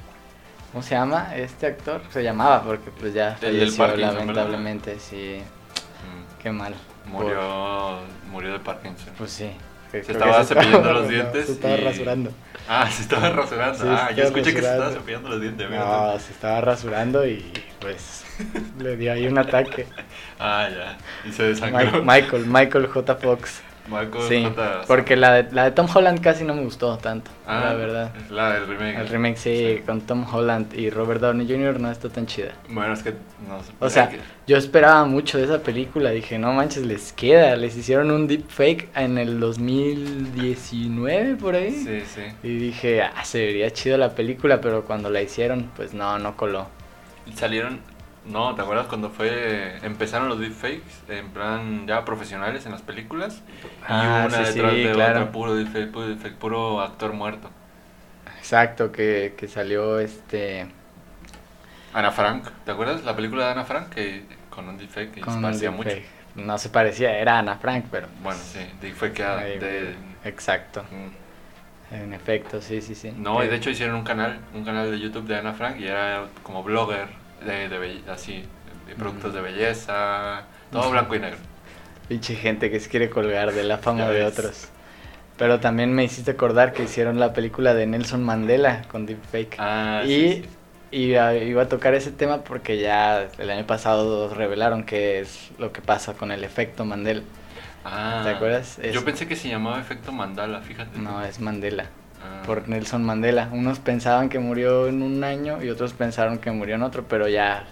¿Cómo 0.72 0.82
se 0.82 0.96
llama? 0.96 1.36
Este 1.36 1.68
actor 1.68 2.02
se 2.10 2.24
llamaba 2.24 2.64
porque 2.64 2.90
pues 2.90 3.14
ya 3.14 3.38
El 3.42 3.60
del 3.60 3.72
falleció 3.72 4.12
lamentablemente, 4.12 5.00
sí. 5.00 5.38
Mm, 5.40 6.42
Qué 6.42 6.52
mal. 6.52 6.74
Murió, 7.06 8.00
murió 8.32 8.54
de 8.54 8.60
Parkinson. 8.60 9.14
Pues 9.20 9.30
sí. 9.32 9.52
Que 9.92 10.04
Se 10.04 10.12
estaba 10.12 10.44
se 10.44 10.50
cepillando 10.54 10.78
estaba- 10.80 10.94
los 10.94 11.04
no, 11.04 11.10
dientes 11.14 11.46
Se 11.46 11.52
estaba 11.54 11.76
y- 11.78 11.84
rasurando. 11.84 12.32
Ah, 12.70 12.90
se 12.92 13.02
estaba 13.02 13.30
rasurando. 13.30 13.78
Ah, 13.92 14.08
se 14.10 14.16
yo 14.16 14.24
estaba 14.24 14.28
escuché 14.28 14.44
que 14.44 14.52
se 14.52 14.58
estaba 14.58 14.74
rasurando. 14.76 15.00
cepillando 15.00 15.30
los 15.30 15.42
dientes. 15.42 15.70
No, 15.70 16.20
se 16.20 16.32
estaba 16.34 16.62
rasurando 16.62 17.26
y 17.28 17.54
pues 17.80 18.26
le 18.80 18.98
dio 18.98 19.14
ahí 19.14 19.28
un 19.28 19.38
ataque. 19.38 19.88
Ah, 20.40 20.70
ya. 20.70 20.98
Y 21.28 21.34
se 21.34 21.42
desangró. 21.44 22.04
Michael, 22.04 22.46
Michael 22.46 22.86
J. 22.86 23.16
Fox. 23.16 23.62
Marco 23.90 24.22
Sí, 24.28 24.46
porque 24.88 25.16
la 25.16 25.34
de, 25.34 25.52
la 25.54 25.66
de 25.66 25.72
Tom 25.72 25.88
Holland 25.94 26.20
casi 26.22 26.44
no 26.44 26.54
me 26.54 26.64
gustó 26.64 26.98
tanto, 26.98 27.32
Ah, 27.46 27.62
la 27.68 27.74
verdad. 27.76 28.12
La 28.30 28.54
del 28.54 28.68
remake. 28.68 28.98
El 29.00 29.08
remake 29.08 29.38
sí, 29.38 29.76
Sí. 29.78 29.84
con 29.86 30.02
Tom 30.02 30.26
Holland 30.32 30.74
y 30.78 30.90
Robert 30.90 31.22
Downey 31.22 31.48
Jr. 31.48 31.80
no 31.80 31.90
está 31.92 32.10
tan 32.10 32.26
chida. 32.26 32.52
Bueno, 32.70 32.94
es 32.94 33.04
que 33.04 33.12
no 33.48 33.62
sé. 33.64 33.72
O 33.80 33.90
sea, 33.90 34.10
que- 34.10 34.20
yo 34.48 34.58
esperaba 34.58 35.06
mucho 35.06 35.38
de 35.38 35.46
esa 35.46 35.60
película, 35.64 36.10
dije, 36.12 36.38
no 36.38 36.54
manches, 36.54 36.86
les 36.86 37.14
queda, 37.14 37.56
les 37.56 37.76
hicieron 37.78 38.12
un 38.12 38.28
deepfake 38.28 38.90
en 38.96 39.18
el 39.18 39.40
2019 39.40 41.36
por 41.36 41.56
ahí. 41.56 41.72
Sí, 41.72 42.02
sí. 42.14 42.22
Y 42.44 42.58
dije, 42.58 43.02
ah, 43.04 43.24
se 43.24 43.46
vería 43.46 43.72
chido 43.72 43.98
la 43.98 44.12
película, 44.16 44.62
pero 44.62 44.84
cuando 44.86 45.10
la 45.10 45.22
hicieron, 45.22 45.70
pues 45.76 45.94
no, 45.94 46.18
no 46.20 46.36
coló. 46.36 46.68
Salieron. 47.36 47.80
No, 48.30 48.56
¿te 48.56 48.62
acuerdas 48.62 48.88
cuando 48.88 49.10
fue. 49.10 49.78
Empezaron 49.84 50.28
los 50.30 50.40
deepfakes 50.40 50.82
en 51.10 51.30
plan 51.30 51.88
ya 51.88 52.04
profesionales 52.04 52.66
en 52.66 52.74
las 52.74 52.82
películas? 52.82 53.42
Ah, 53.88 54.24
y 54.24 54.28
una 54.28 54.38
sí, 54.38 54.54
detrás 54.54 54.74
sí, 54.74 54.84
de 54.84 54.92
claro. 54.92 55.20
otra, 55.20 55.32
puro 55.32 55.56
deepfake, 55.56 55.92
puro 55.92 56.08
deepfake, 56.08 56.36
puro 56.36 56.82
actor 56.82 57.14
muerto. 57.14 57.50
Exacto, 58.38 58.92
que, 58.92 59.36
que 59.38 59.48
salió 59.48 60.00
este... 60.00 60.68
Ana 61.94 62.12
Frank, 62.12 62.48
¿te 62.66 62.72
acuerdas 62.72 63.04
la 63.04 63.16
película 63.16 63.46
de 63.46 63.52
Ana 63.52 63.66
Frank? 63.66 63.90
Que 63.90 64.24
con 64.50 64.68
un 64.70 64.78
deepfake 64.78 65.12
que 65.12 65.22
con 65.22 65.42
parecía 65.42 65.72
mucho. 65.72 65.96
No 66.36 66.58
se 66.58 66.70
parecía, 66.70 67.18
era 67.18 67.40
Ana 67.40 67.58
Frank, 67.58 67.86
pero... 67.90 68.08
Bueno, 68.22 68.40
sí, 68.40 68.60
deepfake 68.82 69.22
Ahí, 69.22 69.58
de. 69.58 69.96
Exacto, 70.24 70.84
mm. 70.84 71.94
en 71.96 72.14
efecto, 72.14 72.62
sí, 72.62 72.82
sí, 72.82 72.94
sí. 72.94 73.14
No, 73.18 73.44
y 73.44 73.48
de 73.48 73.56
hecho 73.56 73.70
hicieron 73.70 73.96
un 73.96 74.04
canal, 74.04 74.40
un 74.54 74.64
canal 74.64 74.92
de 74.92 75.00
YouTube 75.00 75.26
de 75.28 75.38
Ana 75.38 75.54
Frank 75.54 75.78
y 75.80 75.88
era 75.88 76.26
como 76.44 76.64
blogger 76.64 77.08
de, 77.48 78.02
así, 78.12 78.44
de 78.88 78.96
productos 78.96 79.34
de 79.34 79.42
belleza, 79.42 80.46
todo 80.72 80.92
blanco 80.92 81.16
y 81.16 81.20
negro. 81.20 81.38
Pinche 82.08 82.36
gente 82.36 82.72
que 82.72 82.80
se 82.80 82.90
quiere 82.90 83.10
colgar 83.10 83.52
de 83.54 83.64
la 83.64 83.78
fama 83.78 84.08
de 84.10 84.24
otros. 84.24 84.68
Pero 85.38 85.60
también 85.60 85.94
me 85.94 86.04
hiciste 86.04 86.32
acordar 86.32 86.74
que 86.74 86.84
hicieron 86.84 87.20
la 87.20 87.34
película 87.34 87.74
de 87.74 87.86
Nelson 87.86 88.24
Mandela 88.24 88.84
con 88.90 89.06
deepfake. 89.06 89.56
Ah, 89.60 90.02
y 90.06 90.08
sí, 90.08 90.42
sí. 90.44 90.50
iba, 90.92 91.36
iba 91.36 91.62
a 91.64 91.68
tocar 91.68 91.94
ese 91.94 92.12
tema 92.12 92.44
porque 92.44 92.80
ya 92.80 93.28
el 93.38 93.50
año 93.50 93.68
pasado 93.68 94.34
revelaron 94.34 94.84
qué 94.84 95.20
es 95.20 95.52
lo 95.60 95.72
que 95.72 95.82
pasa 95.82 96.14
con 96.14 96.32
el 96.32 96.44
efecto 96.44 96.86
Mandela. 96.86 97.22
Ah, 97.86 98.22
¿Te 98.24 98.30
acuerdas? 98.32 98.80
Es- 98.80 98.94
Yo 98.94 99.06
pensé 99.06 99.28
que 99.28 99.36
se 99.36 99.50
llamaba 99.50 99.80
efecto 99.80 100.12
mandala, 100.12 100.62
fíjate. 100.62 100.98
No, 101.00 101.24
es 101.24 101.40
Mandela. 101.40 101.86
Ah, 102.24 102.44
Por 102.46 102.68
Nelson 102.68 103.04
Mandela. 103.04 103.50
Unos 103.52 103.80
pensaban 103.80 104.30
que 104.30 104.40
murió 104.40 104.88
en 104.88 105.02
un 105.04 105.24
año 105.24 105.62
y 105.64 105.70
otros 105.70 105.94
pensaron 105.94 106.38
que 106.40 106.52
murió 106.52 106.76
en 106.76 106.84
otro, 106.84 107.04
pero 107.08 107.28
ya... 107.28 107.66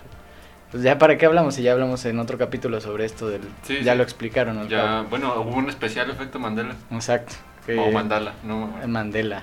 Pues 0.72 0.84
ya 0.84 0.98
para 0.98 1.18
qué 1.18 1.26
hablamos 1.26 1.56
si 1.56 1.62
ya 1.64 1.72
hablamos 1.72 2.04
en 2.06 2.20
otro 2.20 2.38
capítulo 2.38 2.82
sobre 2.82 3.06
esto 3.06 3.30
del... 3.30 3.42
Sí, 3.64 3.78
ya 3.84 3.94
sí. 3.94 3.98
lo 3.98 4.04
explicaron. 4.04 4.58
al 4.58 4.68
Ya, 4.68 5.06
bueno, 5.10 5.34
hubo 5.42 5.56
un 5.58 5.70
especial 5.70 6.10
efecto 6.10 6.38
Mandela. 6.40 6.76
Exacto. 6.92 7.36
que- 7.66 7.78
O 7.80 7.92
Mandala, 7.92 8.34
no. 8.44 8.68
Mandela. 8.88 9.42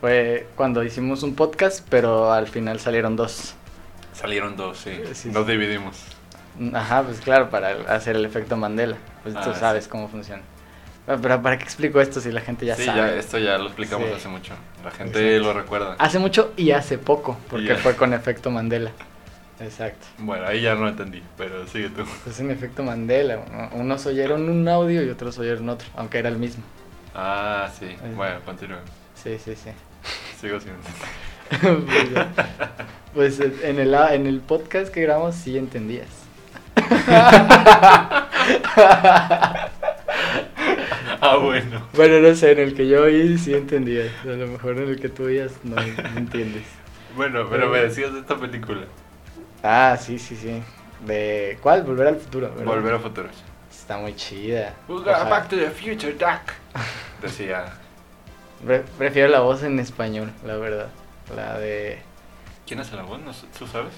Fue 0.00 0.48
cuando 0.56 0.82
hicimos 0.82 1.22
un 1.22 1.34
podcast, 1.34 1.86
pero 1.90 2.32
al 2.32 2.46
final 2.48 2.80
salieron 2.80 3.16
dos. 3.16 3.54
Salieron 4.12 4.56
dos, 4.56 4.78
sí. 4.78 5.00
Sí, 5.12 5.28
Nos 5.30 5.46
sí. 5.46 5.52
dividimos. 5.52 6.02
Ajá, 6.74 7.02
pues 7.04 7.20
claro, 7.20 7.48
para 7.50 7.70
hacer 7.94 8.16
el 8.16 8.24
efecto 8.24 8.56
Mandela. 8.56 8.96
Pues 9.22 9.34
tú 9.34 9.50
Ah, 9.50 9.54
sabes 9.54 9.84
sí. 9.84 9.90
cómo 9.90 10.08
funciona. 10.08 10.42
Ah, 11.12 11.18
Pero 11.20 11.42
¿para 11.42 11.58
qué 11.58 11.64
explico 11.64 12.00
esto 12.00 12.20
si 12.20 12.30
la 12.30 12.40
gente 12.40 12.64
ya 12.66 12.76
sí, 12.76 12.84
sabe? 12.84 12.98
ya, 12.98 13.14
esto 13.16 13.38
ya 13.38 13.58
lo 13.58 13.66
explicamos 13.66 14.08
Sí. 14.08 14.14
hace 14.14 14.28
mucho. 14.28 14.54
La 14.84 14.90
gente 14.92 15.36
Exacto. 15.36 15.52
lo 15.52 15.60
recuerda. 15.60 15.96
Hace 15.98 16.18
mucho 16.20 16.52
y 16.56 16.70
hace 16.70 16.98
poco, 16.98 17.36
porque 17.50 17.74
fue 17.76 17.96
con 17.96 18.12
efecto 18.14 18.50
Mandela. 18.50 18.92
Exacto. 19.60 20.06
Bueno, 20.18 20.46
ahí 20.46 20.62
ya 20.62 20.74
no 20.74 20.88
entendí, 20.88 21.22
pero 21.36 21.66
sigue 21.66 21.90
tú. 21.90 22.02
Pues 22.24 22.38
en 22.40 22.50
efecto 22.50 22.82
Mandela. 22.82 23.40
uno- 23.50 23.68
Unos 23.72 24.06
oyeron 24.06 24.48
un 24.48 24.66
audio 24.68 25.02
y 25.02 25.08
otros 25.10 25.38
oyeron 25.38 25.68
otro, 25.68 25.88
aunque 25.96 26.18
era 26.18 26.28
el 26.28 26.36
mismo. 26.38 26.62
Ah, 27.14 27.68
sí. 27.78 27.96
Bueno, 28.14 28.40
continúa. 28.44 28.78
Sí, 29.22 29.36
sí, 29.44 29.54
sí. 29.56 29.70
Sigo 30.40 30.58
sin 30.60 30.70
entender. 31.60 32.28
pues. 33.12 33.36
Pues, 33.38 33.64
en 33.64 33.80
el, 33.80 33.92
en 33.94 34.26
el 34.28 34.40
podcast 34.40 34.92
que 34.92 35.02
grabamos 35.02 35.34
sí 35.34 35.58
entendías. 35.58 36.06
Ah, 41.32 41.36
bueno. 41.36 41.86
Bueno, 41.94 42.20
no 42.20 42.34
sé, 42.34 42.52
en 42.52 42.58
el 42.58 42.74
que 42.74 42.88
yo 42.88 43.02
oí 43.02 43.38
sí 43.38 43.54
entendías. 43.54 44.10
A 44.24 44.28
lo 44.28 44.46
mejor 44.46 44.78
en 44.78 44.88
el 44.88 45.00
que 45.00 45.08
tú 45.08 45.24
oías 45.24 45.52
no, 45.62 45.76
no 45.76 45.82
entiendes. 46.18 46.64
Bueno, 47.16 47.46
pero 47.48 47.68
me 47.68 47.78
decías 47.80 48.12
de 48.12 48.20
esta 48.20 48.36
película. 48.36 48.82
Ah, 49.62 49.96
sí, 50.00 50.18
sí, 50.18 50.36
sí. 50.36 50.62
¿De 51.06 51.58
cuál? 51.62 51.82
Volver 51.82 52.08
al 52.08 52.16
futuro. 52.16 52.48
¿verdad? 52.50 52.64
Volver 52.64 52.94
a 52.94 52.98
futuro. 52.98 53.28
Está 53.70 53.96
muy 53.98 54.14
chida. 54.14 54.74
We'll 54.88 55.02
go 55.02 55.10
back 55.10 55.48
to 55.48 55.56
the 55.56 55.70
future, 55.70 56.12
Doc. 56.14 56.52
Decía. 57.22 57.64
Pre- 58.64 58.84
prefiero 58.98 59.28
la 59.28 59.40
voz 59.40 59.62
en 59.62 59.78
español, 59.78 60.30
la 60.44 60.56
verdad. 60.56 60.88
La 61.34 61.58
de... 61.58 61.98
¿Quién 62.66 62.80
hace 62.80 62.94
la 62.96 63.02
voz? 63.02 63.20
¿Tú 63.58 63.66
sabes? 63.66 63.92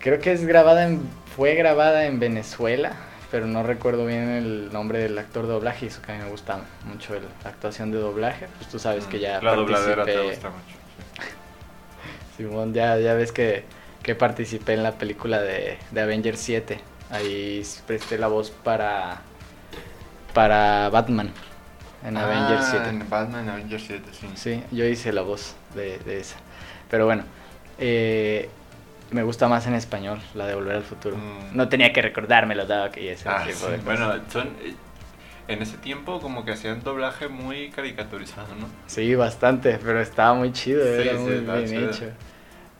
Creo 0.00 0.18
que 0.20 0.32
es 0.32 0.44
grabada 0.46 0.86
en... 0.86 1.02
Fue 1.36 1.54
grabada 1.54 2.06
en 2.06 2.20
Venezuela, 2.20 2.92
pero 3.34 3.48
no 3.48 3.64
recuerdo 3.64 4.06
bien 4.06 4.28
el 4.28 4.72
nombre 4.72 5.00
del 5.00 5.18
actor 5.18 5.48
de 5.48 5.54
doblaje 5.54 5.86
y 5.86 5.88
eso 5.88 6.00
que 6.00 6.12
a 6.12 6.14
mí 6.14 6.22
me 6.22 6.30
gusta 6.30 6.60
mucho 6.84 7.14
la 7.42 7.50
actuación 7.50 7.90
de 7.90 7.98
doblaje. 7.98 8.46
Pues 8.58 8.70
tú 8.70 8.78
sabes 8.78 9.06
que 9.06 9.18
ya 9.18 9.40
Mm, 9.40 9.44
La 9.44 9.54
dobladera 9.56 10.04
te 10.04 10.12
participé- 10.12 10.30
gusta 10.30 10.50
mucho. 10.50 10.76
Simón, 12.36 12.72
ya, 12.74 12.96
ya 12.98 13.14
ves 13.14 13.32
que, 13.32 13.64
que 14.04 14.14
participé 14.14 14.74
en 14.74 14.84
la 14.84 14.92
película 14.92 15.40
de, 15.42 15.78
de 15.90 16.00
Avengers 16.00 16.38
7. 16.38 16.78
Ahí 17.10 17.66
presté 17.88 18.18
la 18.18 18.28
voz 18.28 18.52
para, 18.52 19.22
para 20.32 20.88
Batman 20.90 21.32
en 22.06 22.16
Avengers 22.16 22.64
7. 22.66 22.84
Ah, 22.86 22.90
En 22.90 23.10
Batman 23.10 23.48
Avengers 23.48 23.82
7, 23.84 24.10
sí. 24.12 24.28
Sí, 24.36 24.62
yo 24.70 24.84
hice 24.84 25.12
la 25.12 25.22
voz 25.22 25.56
de, 25.74 25.98
de 25.98 26.20
esa. 26.20 26.36
Pero 26.88 27.06
bueno, 27.06 27.24
eh, 27.78 28.48
me 29.14 29.22
gusta 29.22 29.48
más 29.48 29.66
en 29.66 29.74
español, 29.74 30.20
la 30.34 30.46
de 30.46 30.54
Volver 30.54 30.76
al 30.76 30.84
Futuro. 30.84 31.16
Mm. 31.16 31.56
No 31.56 31.68
tenía 31.68 31.92
que 31.92 32.02
recordármelo, 32.02 32.66
Doc, 32.66 32.96
y 32.98 33.08
ese 33.08 33.28
Ah, 33.28 33.42
tipo 33.46 33.66
sí. 33.66 33.72
de. 33.72 33.78
Bueno, 33.78 34.12
son. 34.28 34.48
eh, 34.60 34.74
En 35.48 35.62
ese 35.62 35.78
tiempo, 35.78 36.20
como 36.20 36.44
que 36.44 36.52
hacían 36.52 36.82
doblaje 36.82 37.28
muy 37.28 37.70
caricaturizado, 37.70 38.54
¿no? 38.56 38.68
Sí, 38.86 39.14
bastante, 39.14 39.78
pero 39.82 40.00
estaba 40.00 40.34
muy 40.34 40.52
chido, 40.52 40.82
Sí, 40.84 41.02
era 41.02 41.18
sí, 41.18 41.18
muy 41.18 41.40
bien 41.40 41.66
chido. 41.66 41.90
hecho. 41.90 42.06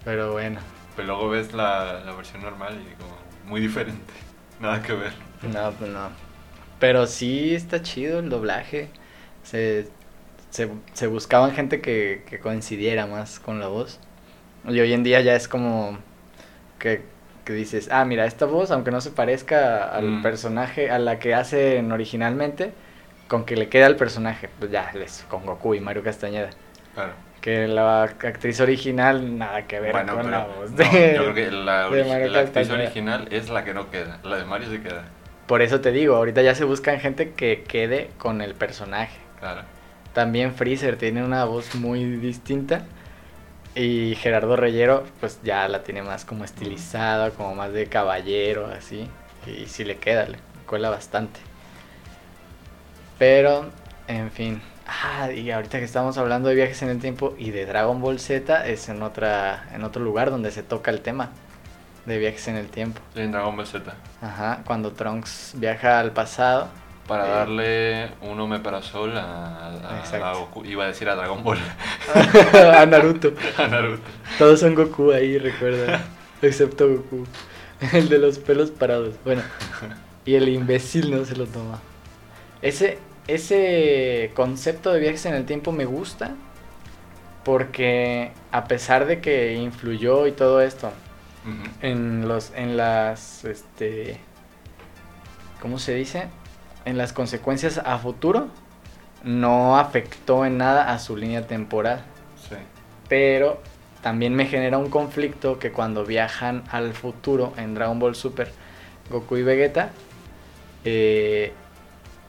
Pero 0.05 0.33
bueno, 0.33 0.61
Pero 0.97 1.09
luego 1.09 1.29
ves 1.31 1.53
la, 1.53 2.01
la 2.05 2.13
versión 2.15 2.43
normal 2.43 2.79
y 2.81 2.95
como 2.97 3.17
muy 3.45 3.61
diferente. 3.61 4.13
Nada 4.61 4.83
que 4.83 4.93
ver. 4.95 5.13
no, 5.43 5.73
pues 5.73 5.91
no. 5.91 6.11
Pero 6.79 7.07
sí 7.07 7.55
está 7.55 7.83
chido 7.83 8.21
el 8.21 8.31
doblaje. 8.31 8.91
Se, 9.43 9.89
se, 10.51 10.71
se 10.95 11.07
buscaban 11.09 11.53
gente 11.53 11.81
que, 11.81 12.25
que 12.29 12.41
coincidiera 12.41 13.07
más 13.07 13.41
con 13.41 13.61
la 13.61 13.69
voz. 13.69 14.01
Y 14.69 14.81
hoy 14.81 14.93
en 14.93 15.03
día 15.05 15.21
ya 15.23 15.35
es 15.37 15.49
como 15.49 15.99
que, 16.79 17.03
que 17.45 17.53
dices, 17.53 17.89
ah, 17.93 18.05
mira, 18.05 18.27
esta 18.27 18.47
voz, 18.47 18.71
aunque 18.71 18.91
no 18.91 19.01
se 19.01 19.11
parezca 19.11 19.85
al 19.89 20.07
Mm. 20.07 20.23
personaje, 20.23 20.91
a 20.91 20.99
la 20.99 21.19
que 21.19 21.35
hacen 21.35 21.93
originalmente, 21.93 22.73
con 23.29 23.45
que 23.45 23.57
le 23.57 23.69
queda 23.69 23.87
al 23.87 23.97
personaje, 23.97 24.49
pues 24.59 24.71
ya, 24.71 24.91
les, 24.95 25.25
con 25.29 25.45
Goku 25.47 25.75
y 25.75 25.81
Mario 25.81 26.03
Castañeda. 26.03 26.51
Claro. 26.95 27.13
Que 27.41 27.69
la 27.69 28.05
actriz 28.05 28.61
original, 28.61 29.37
nada 29.37 29.67
que 29.67 29.79
ver 29.79 29.93
Bueno, 29.93 30.15
con 30.15 30.31
la 30.31 30.45
voz 30.47 30.71
no, 30.71 30.77
de... 30.79 31.13
yo 31.17 31.23
creo 31.33 31.35
que 31.35 31.51
la, 31.51 31.91
de 31.91 32.03
origi- 32.05 32.09
Mario 32.09 32.29
la 32.29 32.41
actriz 32.41 32.71
original 32.71 33.29
es 33.31 33.51
la 33.51 33.65
que 33.65 33.75
no 33.75 33.91
queda. 33.91 34.19
La 34.23 34.37
de 34.37 34.45
Mario 34.47 34.71
se 34.71 34.81
queda. 34.81 35.05
Por 35.47 35.61
eso 35.61 35.81
te 35.83 35.93
digo, 35.93 36.17
ahorita 36.17 36.41
ya 36.41 36.55
se 36.55 36.65
buscan 36.65 37.01
gente 37.01 37.33
que 37.33 37.63
quede 37.69 38.09
con 38.17 38.41
el 38.41 38.55
personaje. 38.55 39.19
Claro. 39.41 39.61
También 40.15 40.55
Freezer 40.55 40.97
tiene 40.97 41.23
una 41.23 41.45
voz 41.45 41.75
muy 41.75 42.05
distinta. 42.17 42.85
Y 43.75 44.15
Gerardo 44.17 44.55
Reyero, 44.57 45.05
pues 45.19 45.41
ya 45.43 45.67
la 45.69 45.83
tiene 45.83 46.03
más 46.03 46.25
como 46.25 46.45
estilizada, 46.45 47.31
como 47.31 47.55
más 47.55 47.73
de 47.73 47.87
caballero, 47.87 48.67
así. 48.67 49.09
Y 49.47 49.67
sí 49.67 49.85
le 49.85 49.97
queda, 49.97 50.27
le 50.27 50.39
cuela 50.67 50.91
bastante. 50.91 51.41
Pero, 53.19 53.71
en 54.07 54.31
fin. 54.31 54.63
Ah, 54.87 55.33
y 55.33 55.51
ahorita 55.51 55.79
que 55.79 55.85
estamos 55.85 56.19
hablando 56.19 56.49
de 56.49 56.55
viajes 56.55 56.83
en 56.83 56.91
el 56.91 57.01
tiempo 57.01 57.35
y 57.39 57.51
de 57.51 57.67
Dragon 57.67 58.01
Ball 58.01 58.21
Z, 58.21 58.67
es 58.69 58.89
en, 58.89 59.03
otra, 59.03 59.69
en 59.73 59.83
otro 59.83 60.05
lugar 60.05 60.31
donde 60.31 60.51
se 60.51 60.63
toca 60.63 60.91
el 60.91 61.01
tema 61.01 61.31
de 62.07 62.19
viajes 62.19 62.47
en 62.49 62.57
el 62.57 62.69
tiempo. 62.69 63.01
En 63.17 63.33
Dragon 63.33 63.57
Ball 63.57 63.67
Z. 63.67 63.93
Ajá, 64.21 64.61
cuando 64.65 64.93
Trunks 64.93 65.55
viaja 65.57 65.99
al 65.99 66.13
pasado. 66.13 66.69
Para 67.07 67.27
darle 67.27 68.09
un 68.23 68.41
omeprazol 68.41 69.17
a, 69.19 69.69
a, 69.69 70.31
a 70.31 70.35
Goku. 70.35 70.65
Iba 70.65 70.85
a 70.85 70.87
decir 70.89 71.09
a 71.09 71.15
Dragon 71.15 71.45
Ball. 71.45 71.59
a 72.77 72.87
Naruto. 72.87 73.35
a 73.59 73.67
Naruto. 73.67 74.03
Todos 74.39 74.61
son 74.61 74.75
Goku 74.75 75.13
ahí, 75.13 75.39
recuerda. 75.39 76.03
Excepto 76.41 76.89
Goku. 76.89 77.27
El 77.93 78.09
de 78.09 78.19
los 78.19 78.39
pelos 78.39 78.71
parados. 78.71 79.15
Bueno. 79.25 79.43
Y 80.25 80.37
el 80.37 80.49
imbécil 80.49 81.11
no 81.11 81.25
se 81.27 81.37
lo 81.37 81.45
toma. 81.45 81.81
Ese, 82.63 82.99
ese 83.27 84.33
concepto 84.35 84.91
de 84.91 85.01
viajes 85.01 85.27
en 85.27 85.35
el 85.35 85.45
tiempo 85.45 85.73
me 85.73 85.85
gusta. 85.85 86.35
Porque 87.45 88.33
a 88.53 88.65
pesar 88.65 89.05
de 89.05 89.21
que 89.21 89.55
influyó 89.55 90.27
y 90.27 90.33
todo 90.33 90.63
esto 90.63 90.91
en 91.83 92.27
los 92.27 92.53
en 92.55 92.77
las 92.77 93.45
este 93.45 94.19
¿cómo 95.61 95.79
se 95.79 95.95
dice? 95.95 96.29
En 96.85 96.99
las 96.99 97.13
consecuencias 97.13 97.79
a 97.79 97.99
futuro, 97.99 98.49
no 99.23 99.79
afectó 99.79 100.45
en 100.45 100.59
nada 100.59 100.93
a 100.93 100.99
su 100.99 101.17
línea 101.17 101.47
temporal. 101.47 102.03
Sí. 102.49 102.57
Pero 103.09 103.61
también 104.03 104.35
me 104.35 104.47
genera 104.47 104.79
un 104.79 104.91
conflicto 104.91 105.59
que 105.59 105.73
cuando 105.73 106.05
viajan 106.05 106.63
al 106.71 106.93
futuro 106.93 107.55
en 107.57 107.75
Dragon 107.75 107.99
Ball 107.99 108.15
Super, 108.15 108.53
Goku 109.11 109.37
y 109.37 109.43
Vegeta 109.43 109.91
eh, 110.85 111.53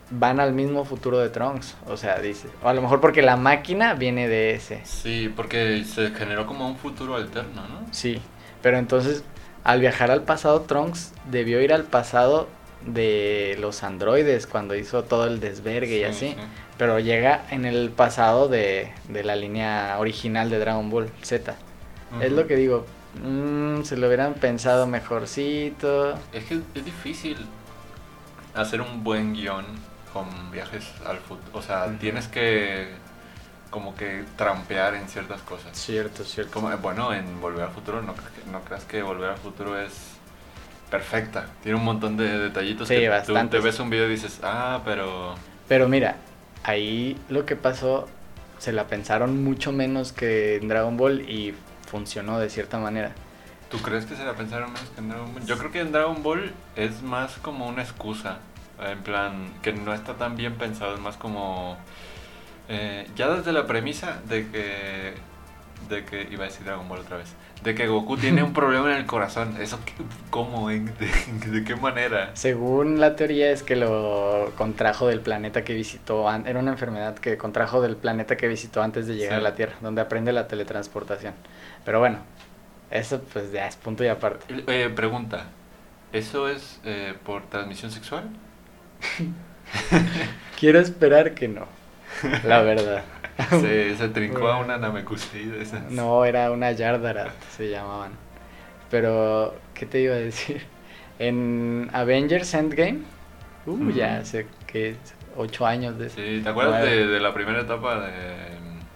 van 0.10 0.40
al 0.40 0.54
mismo 0.54 0.86
futuro 0.86 1.20
de 1.20 1.30
Trunks. 1.30 1.76
O 1.88 1.98
sea, 1.98 2.20
dice. 2.20 2.48
O 2.64 2.70
a 2.70 2.74
lo 2.74 2.82
mejor 2.82 3.02
porque 3.02 3.22
la 3.22 3.36
máquina 3.36 3.94
viene 3.94 4.28
de 4.28 4.54
ese. 4.54 4.82
Sí, 4.86 5.32
porque 5.36 5.84
se 5.84 6.12
generó 6.12 6.46
como 6.48 6.68
un 6.68 6.78
futuro 6.78 7.16
alterno, 7.16 7.68
¿no? 7.68 7.82
Sí. 7.92 8.22
Pero 8.62 8.78
entonces, 8.78 9.24
al 9.64 9.82
viajar 9.82 10.12
al 10.12 10.24
pasado, 10.24 10.62
Trunks 10.62 11.14
debió 11.30 11.62
ir 11.62 11.74
al 11.74 11.84
pasado 11.84 12.48
de 12.86 13.58
los 13.60 13.84
androides 13.84 14.48
cuando 14.48 14.76
hizo 14.76 15.04
todo 15.04 15.26
el 15.28 15.40
desvergue 15.40 15.96
y 15.98 16.00
Sí, 16.00 16.04
así. 16.04 16.28
sí. 16.30 16.36
Pero 16.78 17.00
llega 17.00 17.46
en 17.52 17.66
el 17.66 17.90
pasado 17.90 18.48
de, 18.48 18.92
de 19.10 19.24
la 19.24 19.36
línea 19.36 19.96
original 20.00 20.50
de 20.50 20.60
Dragon 20.60 20.90
Ball 20.90 21.10
Z. 21.22 21.56
Es 22.22 22.32
lo 22.32 22.48
que 22.48 22.56
digo. 22.56 22.86
mm, 23.24 23.84
se 23.84 23.98
lo 23.98 24.08
hubieran 24.08 24.34
pensado 24.36 24.86
mejorcito. 24.88 26.14
Es 26.34 26.46
que 26.46 26.60
es 26.76 26.86
difícil 26.86 27.38
hacer 28.54 28.82
un 28.82 29.04
buen 29.04 29.34
guion 29.34 29.66
con 30.14 30.26
viajes 30.52 30.86
al 31.06 31.18
futuro. 31.18 31.50
O 31.58 31.62
sea, 31.62 31.88
tienes 32.00 32.28
que 32.28 32.88
como 33.70 33.96
que 33.96 34.24
trampear 34.38 34.96
en 34.96 35.08
ciertas 35.10 35.42
cosas. 35.42 35.78
Cierto, 35.78 36.24
cierto. 36.24 36.54
Como, 36.54 36.72
eh, 36.72 36.78
bueno, 36.82 37.14
en 37.14 37.42
Volver 37.42 37.64
al 37.66 37.72
Futuro, 37.72 38.02
no, 38.02 38.14
no 38.52 38.62
creas 38.62 38.86
que 38.86 39.02
Volver 39.02 39.32
al 39.32 39.38
Futuro 39.38 39.78
es 39.80 40.15
perfecta. 40.90 41.48
Tiene 41.64 41.78
un 41.78 41.84
montón 41.86 42.18
de 42.18 42.38
detallitos 42.40 42.88
Sí, 42.88 42.96
que 42.96 43.06
tú 43.06 43.12
bastantes. 43.12 43.60
te 43.62 43.66
ves 43.66 43.80
un 43.80 43.90
video 43.90 44.08
y 44.08 44.12
dices, 44.12 44.40
ah, 44.44 44.82
pero... 44.86 45.36
Pero 45.68 45.88
mira, 45.88 46.18
ahí 46.64 47.18
lo 47.30 47.46
que 47.46 47.56
pasó, 47.56 48.08
se 48.60 48.72
la 48.72 48.88
pensaron 48.88 49.44
mucho 49.44 49.72
menos 49.72 50.14
que 50.14 50.56
en 50.58 50.68
Dragon 50.68 50.96
Ball 50.98 51.22
y 51.30 51.54
funcionó 51.88 52.40
de 52.40 52.50
cierta 52.50 52.78
manera. 52.78 53.12
¿Tú 53.70 53.80
crees 53.80 54.06
que 54.06 54.16
se 54.16 54.24
la 54.24 54.34
pensaron 54.34 54.72
menos 54.72 54.90
que 54.90 55.02
en 55.02 55.10
Dragon 55.10 55.34
Ball? 55.34 55.46
Yo 55.46 55.58
creo 55.58 55.72
que 55.72 55.80
en 55.82 55.92
Dragon 55.92 56.22
Ball 56.24 56.54
es 56.76 57.02
más 57.02 57.34
como 57.38 57.68
una 57.68 57.82
excusa. 57.82 58.38
En 58.80 59.00
plan, 59.04 59.50
que 59.62 59.72
no 59.74 59.94
está 59.94 60.14
tan 60.16 60.36
bien 60.36 60.56
pensado, 60.56 60.94
es 60.96 61.00
más 61.00 61.16
como... 61.18 61.78
eh, 62.70 63.08
ya 63.16 63.30
desde 63.30 63.52
la 63.54 63.66
premisa 63.68 64.20
de 64.28 64.48
que... 64.50 65.14
De 65.90 66.04
que... 66.06 66.28
Iba 66.32 66.44
a 66.46 66.48
decir 66.48 66.66
Dragon 66.66 66.88
Ball 66.90 67.00
otra 67.00 67.18
vez. 67.18 67.34
De 67.64 67.74
que 67.76 67.88
Goku 67.88 68.18
tiene 68.18 68.44
un 68.44 68.54
problema 68.60 68.92
en 68.92 68.98
el 68.98 69.06
corazón. 69.06 69.56
¿Eso 69.62 69.80
qué- 69.86 69.94
cómo? 70.30 70.70
¿En- 70.72 70.86
de, 71.00 71.50
de 71.52 71.64
qué 71.64 71.76
manera? 71.76 72.32
Según 72.34 73.00
la 73.00 73.16
teoría 73.16 73.52
es 73.52 73.64
que 73.64 73.76
lo 73.76 74.52
contrajo 74.58 75.08
del 75.08 75.20
planeta 75.22 75.64
que 75.64 75.74
visitó, 75.74 76.30
era 76.46 76.60
una 76.60 76.72
enfermedad 76.72 77.16
que 77.16 77.38
contrajo 77.38 77.82
del 77.82 77.96
planeta 77.98 78.36
que 78.38 78.48
visitó 78.48 78.82
antes 78.84 79.08
de 79.08 79.16
llegar 79.16 79.40
Sí. 79.40 79.46
a 79.46 79.50
la 79.50 79.56
Tierra, 79.56 79.74
donde 79.82 80.02
aprende 80.02 80.32
la 80.34 80.48
teletransportación. 80.48 81.34
Pero 81.86 82.00
bueno, 82.00 82.18
eso 82.92 83.22
pues 83.34 83.52
ya 83.52 83.68
es 83.68 83.76
punto 83.76 84.04
y 84.04 84.08
aparte. 84.08 84.46
Eh, 84.68 84.90
pregunta. 84.96 85.46
¿Eso 86.14 86.48
es 86.50 86.80
eh, 86.86 87.14
por 87.26 87.44
transmisión 87.50 87.92
sexual? 87.92 88.30
Quiero 90.60 90.80
esperar 90.80 91.34
que 91.34 91.48
no, 91.48 91.66
la 92.46 92.62
verdad. 92.62 93.04
Se, 93.50 93.96
se 93.98 94.10
trincó 94.10 94.48
a 94.48 94.60
una 94.60 94.78
Namekusei 94.78 95.46
de 95.46 95.62
esas. 95.62 95.92
No, 95.92 96.24
era 96.24 96.52
una 96.52 96.72
Yardarat, 96.72 97.34
se 97.56 97.70
llamaban. 97.70 98.12
Pero, 98.90 99.56
¿qué 99.74 99.86
te 99.86 100.02
iba 100.02 100.16
a 100.16 100.20
decir? 100.20 100.62
En 101.20 101.90
Avengers 101.94 102.54
Endgame, 102.54 103.00
uh, 103.66 103.90
ya 103.92 104.18
hace 104.18 104.48
que 104.68 104.96
ocho 105.36 105.66
años 105.66 105.98
de. 105.98 106.10
Sí, 106.10 106.42
¿te 106.44 106.50
acuerdas 106.50 106.84
de, 106.84 107.08
de 107.08 107.20
la 107.20 107.34
primera 107.34 107.62
etapa 107.62 108.00
de, 108.00 108.14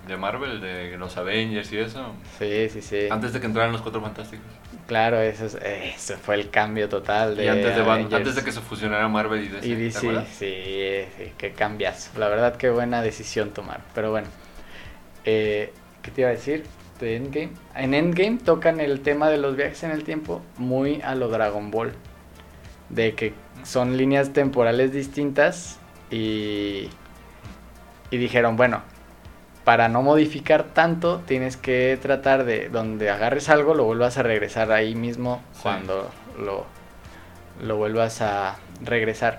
de 0.07 0.17
Marvel, 0.17 0.61
de 0.61 0.97
los 0.97 1.17
Avengers 1.17 1.71
y 1.73 1.79
eso? 1.79 2.13
Sí, 2.37 2.69
sí, 2.69 2.81
sí. 2.81 3.07
Antes 3.09 3.33
de 3.33 3.39
que 3.39 3.45
entraran 3.45 3.71
los 3.71 3.81
Cuatro 3.81 4.01
Fantásticos. 4.01 4.47
Claro, 4.89 5.21
eso, 5.21 5.45
es- 5.45 5.55
eso 5.61 6.17
fue 6.17 6.33
el 6.33 6.49
cambio 6.49 6.89
total 6.89 7.37
de 7.37 7.45
y 7.45 7.47
antes 7.47 7.75
de, 7.75 7.81
Avengers. 7.81 8.13
antes 8.15 8.35
de 8.35 8.43
que 8.43 8.51
se 8.51 8.59
fusionara 8.59 9.07
Marvel 9.07 9.43
y 9.43 9.47
DC. 9.47 9.67
Y 9.67 9.69
¿te 9.69 9.75
DC, 9.75 10.25
sí, 10.27 11.07
sí, 11.15 11.31
qué 11.37 11.51
cambias. 11.51 12.09
La 12.17 12.27
verdad, 12.27 12.55
qué 12.57 12.71
buena 12.71 13.03
decisión 13.03 13.51
tomar. 13.51 13.81
Pero 13.93 14.09
bueno, 14.09 14.27
eh, 15.25 15.71
¿qué 16.01 16.09
te 16.09 16.21
iba 16.21 16.29
a 16.31 16.33
decir? 16.33 16.63
De 16.99 17.15
Endgame. 17.17 17.51
En 17.75 17.93
Endgame 17.93 18.39
tocan 18.43 18.79
el 18.79 19.01
tema 19.01 19.29
de 19.29 19.37
los 19.37 19.55
viajes 19.55 19.83
en 19.83 19.91
el 19.91 20.03
tiempo 20.03 20.41
muy 20.57 21.01
a 21.03 21.13
lo 21.13 21.27
Dragon 21.29 21.69
Ball. 21.69 21.93
De 22.89 23.13
que 23.13 23.33
son 23.63 23.95
líneas 23.95 24.33
temporales 24.33 24.91
distintas 24.91 25.77
y, 26.09 26.89
y 28.09 28.17
dijeron, 28.17 28.57
bueno, 28.57 28.81
para 29.69 29.87
no 29.87 30.01
modificar 30.01 30.63
tanto, 30.63 31.19
tienes 31.27 31.55
que 31.55 31.99
tratar 32.01 32.43
de 32.43 32.69
donde 32.69 33.11
agarres 33.11 33.49
algo, 33.49 33.75
lo 33.75 33.83
vuelvas 33.83 34.17
a 34.17 34.23
regresar 34.23 34.71
ahí 34.71 34.95
mismo 34.95 35.43
Sí. 35.53 35.59
cuando 35.61 36.09
lo, 36.39 36.65
lo 37.61 37.77
vuelvas 37.77 38.19
a 38.23 38.55
regresar. 38.83 39.37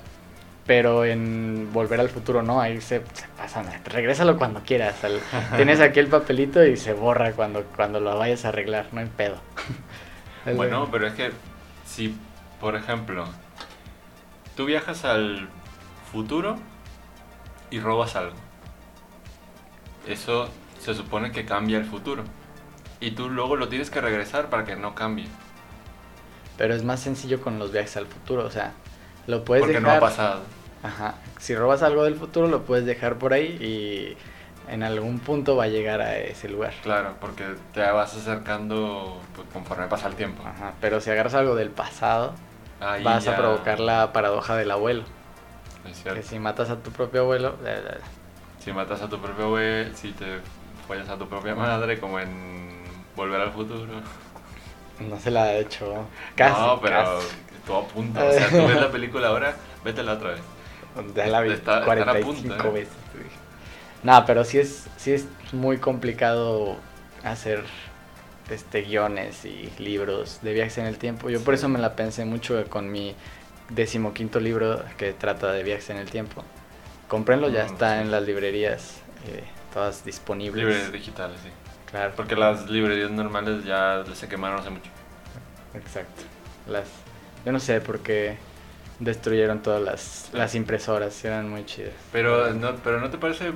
Pero 0.69 1.05
en 1.05 1.73
Volver 1.73 1.99
al 1.99 2.11
Futuro 2.11 2.43
no, 2.45 2.61
ahí 2.61 2.81
se, 2.81 3.03
se 3.13 3.27
pasan. 3.37 3.67
Regrésalo 3.85 4.39
cuando 4.39 4.61
quieras. 4.61 5.03
al- 5.03 5.19
tienes 5.57 5.81
aquí 5.81 5.99
el 5.99 6.07
papelito 6.07 6.65
y 6.65 6.77
se 6.77 6.93
borra 6.93 7.33
cuando, 7.33 7.65
cuando 7.75 7.99
lo 7.99 8.17
vayas 8.17 8.45
a 8.45 8.51
arreglar, 8.51 8.87
no 8.93 9.01
hay 9.01 9.07
pedo. 9.09 9.35
Bueno. 10.55 10.89
pero 10.93 11.09
es 11.09 11.15
que 11.15 11.33
si, 11.87 12.17
por 12.61 12.77
ejemplo, 12.77 13.25
tú 14.57 14.65
viajas 14.67 15.05
al 15.05 15.49
futuro 16.13 16.57
y 17.71 17.81
robas 17.81 18.15
algo, 18.15 18.37
eso 20.13 20.49
se 20.81 20.95
supone 20.95 21.33
que 21.33 21.45
cambia 21.45 21.79
el 21.79 21.85
futuro. 21.85 22.25
Y 23.01 23.13
tú 23.13 23.29
luego 23.31 23.57
lo 23.57 23.69
tienes 23.69 23.91
que 23.91 24.01
regresar 24.01 24.51
para 24.51 24.65
que 24.65 24.77
no 24.77 24.95
cambie. 24.95 25.29
Pero 26.57 26.75
es 26.75 26.85
más 26.85 27.01
sencillo 27.01 27.41
con 27.41 27.59
los 27.59 27.73
viajes 27.73 27.97
al 27.97 28.07
futuro, 28.07 28.45
o 28.45 28.51
sea, 28.51 28.73
lo 29.27 29.45
puedes 29.45 29.63
porque 29.63 29.81
dejar. 29.81 29.83
no 29.83 29.93
ha 29.97 30.01
pasado. 30.01 30.43
Ajá. 30.83 31.15
Si 31.39 31.55
robas 31.55 31.83
algo 31.83 32.05
del 32.05 32.17
futuro, 32.17 32.49
lo 32.49 32.65
puedes 32.65 32.85
dejar 32.87 33.19
por 33.19 33.33
ahí 33.33 33.47
y 33.61 34.17
en 34.73 34.83
algún 34.83 35.21
punto 35.21 35.57
va 35.57 35.65
a 35.65 35.69
llegar 35.69 36.01
a 36.03 36.19
ese 36.19 36.49
lugar. 36.49 36.75
Claro, 36.83 37.17
porque 37.21 37.45
te 37.73 37.81
vas 37.81 38.15
acercando 38.17 39.21
pues, 39.35 39.49
conforme 39.53 39.87
pasa 39.89 40.09
el 40.09 40.15
tiempo. 40.15 40.43
Ajá. 40.47 40.75
Pero 40.81 41.01
si 41.01 41.11
agarras 41.11 41.35
algo 41.35 41.55
del 41.55 41.71
pasado, 41.71 42.35
Ahí 42.81 43.03
vas 43.03 43.27
a 43.29 43.37
provocar 43.37 43.81
la 43.81 44.13
paradoja 44.13 44.57
del 44.57 44.71
abuelo. 44.71 45.05
es 45.85 46.03
Que 46.03 46.23
si 46.23 46.39
matas 46.39 46.71
a 46.71 46.77
tu 46.83 46.91
propio 46.91 47.23
abuelo, 47.23 47.57
bla, 47.61 47.73
bla, 47.81 47.91
bla. 47.93 48.20
Si 48.63 48.73
matas 48.73 49.01
a 49.03 49.09
tu 49.09 49.19
propio 49.21 49.47
abuelo, 49.47 49.95
si 49.97 50.13
te 50.13 50.27
follas 50.87 51.09
a 51.09 51.17
tu 51.17 51.29
propia 51.29 51.55
madre, 51.55 51.99
como 51.99 52.21
en 52.21 52.83
Volver 53.17 53.41
al 53.41 53.53
Futuro. 53.53 53.87
no 55.01 55.19
se 55.19 55.31
la 55.31 55.45
ha 55.45 55.55
hecho. 55.55 56.05
Casi. 56.37 56.61
no, 56.61 56.81
pero 56.81 56.97
casi. 56.97 57.27
todo 57.67 57.79
apunta. 57.79 58.25
O 58.25 58.33
sea, 58.33 58.49
tú 58.51 58.67
ves 58.67 58.81
la 58.81 58.91
película 58.91 59.29
ahora, 59.29 59.57
vétela 59.85 60.13
otra 60.15 60.31
vez. 60.33 60.41
Ya 61.15 61.27
la 61.29 61.41
vi 61.41 61.53
Está- 61.53 61.81
están 61.81 61.83
a 61.83 61.85
45 62.05 62.33
punto, 62.49 62.69
¿eh? 62.69 62.71
veces. 62.73 62.95
güey. 63.15 63.27
No, 64.03 64.25
pero 64.27 64.45
sí 64.45 64.59
es, 64.59 64.87
sí 64.97 65.13
es 65.13 65.27
muy 65.53 65.79
complicado 65.79 66.77
hacer 67.25 67.65
este 68.51 68.83
guiones 68.83 69.45
y 69.45 69.71
libros 69.79 70.41
de 70.43 70.53
viajes 70.53 70.79
en 70.79 70.87
el 70.87 70.99
tiempo. 70.99 71.31
Yo 71.31 71.43
por 71.45 71.55
eso 71.55 71.69
me 71.69 71.79
la 71.79 71.95
pensé 71.97 72.25
mucho 72.25 72.63
con 72.69 72.91
mi 72.91 73.15
decimoquinto 73.69 74.41
libro 74.41 74.83
que 74.99 75.13
trata 75.13 75.53
de 75.53 75.63
viajes 75.63 75.91
en 75.91 75.99
el 75.99 76.11
tiempo. 76.11 76.43
Cómprenlo, 77.11 77.49
ya 77.51 77.65
Mm, 77.65 77.67
está 77.75 78.01
en 78.01 78.11
las 78.11 78.23
librerías, 78.23 79.01
eh, 79.27 79.45
todas 79.75 80.05
disponibles. 80.05 80.65
Librerías 80.65 80.93
digitales, 80.93 81.39
sí. 81.43 81.51
Claro, 81.91 82.13
Porque 82.17 82.37
las 82.37 82.71
librerías 82.71 83.11
normales 83.11 83.65
ya 83.65 84.05
se 84.15 84.29
quemaron 84.29 84.61
hace 84.61 84.71
mucho. 84.71 84.89
exacto. 85.75 86.23
Las, 86.69 86.87
yo 87.45 87.51
no 87.53 87.59
sé 87.59 87.81
por 87.81 87.99
qué 88.01 88.39
destruyeron 89.01 89.61
todas 89.61 89.83
las, 89.83 90.29
las 90.33 90.55
impresoras, 90.55 91.25
eran 91.25 91.49
muy 91.51 91.67
chidas. 91.67 91.95
Pero 92.13 92.55
no, 92.55 92.77
pero 92.77 93.01
no 93.01 93.11
te 93.11 93.19
parece, 93.19 93.53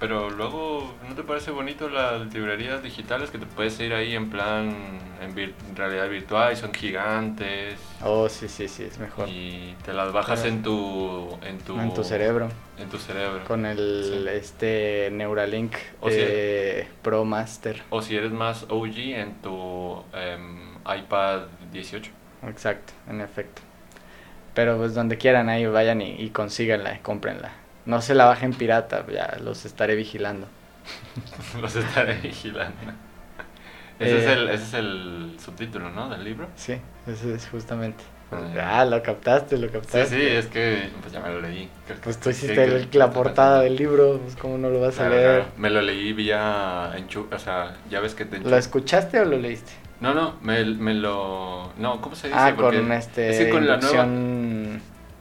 pero 0.00 0.28
luego 0.30 0.92
no 1.08 1.14
te 1.14 1.22
parece 1.22 1.50
bonito 1.50 1.88
las 1.88 2.32
librerías 2.34 2.82
digitales 2.82 3.30
que 3.30 3.38
te 3.38 3.46
puedes 3.46 3.78
ir 3.80 3.94
ahí 3.94 4.14
en 4.14 4.28
plan 4.30 4.74
en, 5.22 5.34
vir- 5.34 5.54
realidad 5.74 6.08
virtual 6.08 6.52
y 6.52 6.56
son 6.56 6.72
gigantes 6.74 7.78
Oh, 8.02 8.28
sí, 8.28 8.48
sí, 8.48 8.68
sí, 8.68 8.82
es 8.84 8.98
mejor. 8.98 9.28
y 9.28 9.74
te 9.84 9.92
las 9.92 10.12
bajas 10.12 10.44
en 10.44 10.62
tu 10.62 11.28
en 11.46 11.58
tu 11.58 11.78
En 11.80 11.94
tu 11.94 12.04
cerebro. 12.04 12.48
en 12.78 12.88
tu 12.88 12.98
cerebro. 12.98 13.44
Con 13.44 13.64
el 13.66 13.78
Sí. 14.04 14.28
este 14.36 15.08
Neuralink 15.12 15.74
O 16.00 16.08
eh, 16.10 16.86
Pro 17.02 17.24
Master. 17.24 17.82
O 17.90 18.02
si 18.02 18.16
eres 18.16 18.32
más 18.32 18.66
OG 18.68 18.96
en 18.98 19.34
tu 19.42 20.02
em, 20.12 20.74
iPad 20.98 21.42
18. 21.72 22.10
Exacto, 22.48 22.92
en 23.08 23.20
efecto. 23.22 23.62
Pero 24.54 24.76
pues 24.76 24.94
donde 24.94 25.16
quieran 25.18 25.48
ahí 25.48 25.64
vayan 25.66 26.02
y, 26.02 26.10
y 26.20 26.30
consíganla, 26.30 26.98
cómprenla. 27.02 27.52
No 27.86 28.00
se 28.00 28.14
la 28.14 28.24
bajen 28.26 28.52
pirata, 28.52 29.04
ya 29.12 29.36
los 29.42 29.64
estaré 29.64 29.94
vigilando. 29.94 30.46
Los 31.60 31.76
estaré 31.76 32.14
vigilando. 32.22 32.76
Ese, 33.98 34.18
es 34.18 34.24
Eh. 34.24 34.32
el, 34.32 34.48
ese 34.50 34.64
es 34.64 34.74
el 34.74 35.36
subtítulo, 35.42 35.90
¿no? 35.90 36.08
Del 36.08 36.24
libro. 36.24 36.48
Sí, 36.56 36.76
eso 37.06 37.34
es 37.34 37.48
justamente. 37.48 38.02
Ah, 38.60 38.84
lo 38.84 39.00
captaste, 39.02 39.56
lo 39.56 39.68
Sí, 39.68 39.72
captaste. 39.74 40.06
sí, 40.06 40.20
es 40.26 40.46
que 40.46 40.88
pues 41.00 41.12
ya 41.12 41.20
me 41.20 41.28
lo 41.28 41.40
leí. 41.40 41.68
Creo 41.86 41.98
Pues 42.02 42.18
tú 42.18 42.32
sí, 42.32 42.36
hiciste 42.46 42.54
que- 42.56 42.64
el- 42.64 42.88
la 42.92 43.10
portada 43.10 43.60
del 43.60 43.76
libro, 43.76 44.18
pues 44.22 44.34
cómo 44.34 44.58
no 44.58 44.70
lo 44.70 44.80
vas 44.80 44.98
a 44.98 45.08
leer. 45.08 45.40
claro. 45.42 45.52
Me 45.56 45.70
lo 45.70 45.80
leí 45.82 46.12
vía 46.12 46.90
enchu 46.96 47.28
o 47.30 47.38
sea, 47.38 47.76
ya 47.88 48.00
ves 48.00 48.14
que 48.14 48.24
te 48.24 48.38
¿Lo 48.40 48.50
enchu- 48.50 48.58
escuchaste 48.58 49.20
o 49.20 49.24
lo 49.24 49.38
leíste? 49.38 49.72
No, 50.00 50.12
no, 50.12 50.34
me, 50.42 50.64
me 50.64 50.94
lo... 50.94 51.72
No, 51.78 52.00
¿cómo 52.00 52.16
se 52.16 52.26
dice? 52.26 52.38
Ah, 52.38 52.52
Porque 52.56 52.78
con 52.80 52.90
este 52.92 53.30
es 53.30 53.38
que 53.38 53.50
con 53.50 53.66
la 53.66 53.76
nueva... 53.76 54.06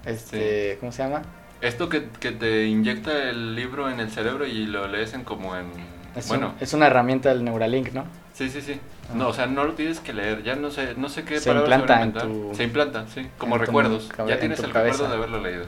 este, 0.06 0.78
¿cómo 0.80 0.92
se 0.92 1.04
llama? 1.04 1.22
Esto 1.64 1.90
que, 1.90 2.10
que 2.20 2.32
te 2.32 2.66
inyecta 2.68 3.30
el 3.30 3.56
libro 3.56 3.90
en 3.90 4.00
el 4.00 4.10
cerebro 4.12 4.46
y 4.46 4.66
lo 4.66 4.88
lees 4.88 5.14
en 5.14 5.24
como 5.24 5.56
en... 5.56 5.68
Es, 6.16 6.28
bueno, 6.28 6.50
un- 6.50 6.56
es 6.60 6.74
una 6.74 6.88
herramienta 6.88 7.30
del 7.30 7.44
Neuralink, 7.44 7.92
¿no? 7.94 8.06
sí, 8.34 8.50
sí, 8.50 8.62
sí. 8.62 8.80
Ah. 9.10 9.14
No, 9.16 9.28
o 9.30 9.34
sea, 9.34 9.46
no 9.48 9.64
lo 9.64 9.74
tienes 9.74 10.00
que 10.00 10.12
leer, 10.14 10.44
ya 10.44 10.56
no 10.56 10.72
sé, 10.72 10.94
no 10.98 11.08
sé 11.10 11.24
qué 11.24 11.40
Se 11.40 11.52
implanta 11.52 12.02
en 12.02 12.14
tu- 12.14 12.52
Se 12.56 12.64
implanta, 12.64 13.06
sí, 13.08 13.28
como 13.38 13.56
tu 13.56 13.62
recuerdos. 13.66 14.10
ya 14.28 14.34
en 14.36 14.40
tienes 14.40 14.60
el 14.60 14.72
cabeza. 14.72 14.94
recuerdo 15.04 15.08
de 15.10 15.18
haberlo 15.18 15.42
leído. 15.42 15.66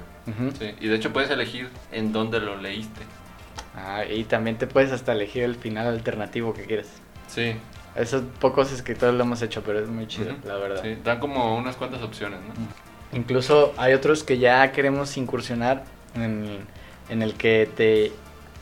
Sí, 0.59 0.73
y 0.81 0.87
de 0.87 0.95
hecho 0.95 1.11
puedes 1.13 1.29
elegir 1.29 1.69
en 1.91 2.11
dónde 2.11 2.39
lo 2.39 2.57
leíste. 2.57 3.01
Ah, 3.75 4.03
y 4.05 4.23
también 4.25 4.57
te 4.57 4.67
puedes 4.67 4.91
hasta 4.91 5.11
elegir 5.13 5.43
el 5.43 5.55
final 5.55 5.87
alternativo 5.87 6.53
que 6.53 6.63
quieres. 6.63 6.87
Sí, 7.27 7.55
Eso 7.95 8.23
pocos 8.39 8.71
escritores 8.73 9.15
lo 9.15 9.23
hemos 9.23 9.41
hecho, 9.41 9.61
pero 9.63 9.79
es 9.79 9.87
muy 9.89 10.07
chido, 10.07 10.33
la 10.45 10.55
verdad. 10.55 10.81
Sí, 10.81 10.97
dan 11.03 11.19
como 11.19 11.57
unas 11.57 11.75
cuantas 11.77 12.01
opciones, 12.01 12.39
¿no? 12.41 12.53
Incluso 13.15 13.73
hay 13.77 13.93
otros 13.93 14.23
que 14.23 14.37
ya 14.37 14.71
queremos 14.71 15.17
incursionar 15.17 15.83
en, 16.15 16.59
en 17.09 17.21
el 17.23 17.33
que 17.33 17.67
te 17.75 18.11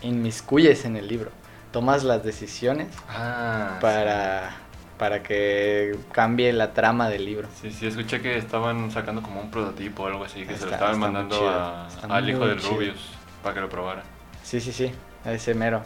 inmiscuyes 0.02 0.86
en 0.86 0.96
el 0.96 1.08
libro. 1.08 1.32
Tomas 1.72 2.04
las 2.04 2.24
decisiones 2.24 2.88
Ah, 3.10 3.80
para, 3.82 4.58
para 5.00 5.24
que 5.24 5.98
cambie 6.12 6.54
la 6.54 6.72
trama 6.74 7.10
del 7.10 7.26
libro. 7.26 7.48
Sí, 7.60 7.72
sí, 7.72 7.88
escuché 7.88 8.22
que 8.22 8.38
estaban 8.38 8.92
sacando 8.92 9.22
como 9.24 9.42
un 9.42 9.50
prototipo 9.50 10.04
o 10.04 10.08
algo 10.08 10.24
así, 10.24 10.46
que 10.46 10.56
se 10.56 10.66
lo 10.66 10.72
Está- 10.72 10.76
estaban 10.76 10.94
está 10.94 11.06
mandando 11.08 11.50
a- 11.50 11.88
está 11.88 12.16
al 12.16 12.30
hijo 12.30 12.46
del 12.46 12.60
chido. 12.60 12.72
Rubius 12.76 13.00
para 13.42 13.56
que 13.56 13.62
lo 13.62 13.70
probara. 13.70 14.04
Sí, 14.44 14.62
sí, 14.62 14.72
sí, 14.72 14.92
a 15.26 15.32
ese 15.34 15.56
mero. 15.56 15.84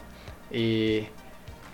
Y 0.52 1.08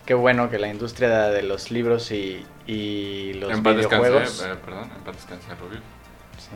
qué 0.06 0.13
bueno 0.13 0.49
que 0.51 0.60
la 0.60 0.67
industria 0.67 1.10
de 1.29 1.41
los 1.41 1.71
libros 1.71 2.12
y, 2.12 2.45
y 2.67 3.34
los 3.34 3.51
en 3.51 3.63
videojuegos... 3.63 4.43
eh, 4.45 4.53
perdón, 4.63 4.91
en 4.95 5.03
paz 5.03 5.15
descanse 5.15 5.47
Rubius. 5.56 5.82
Sí, 6.38 6.49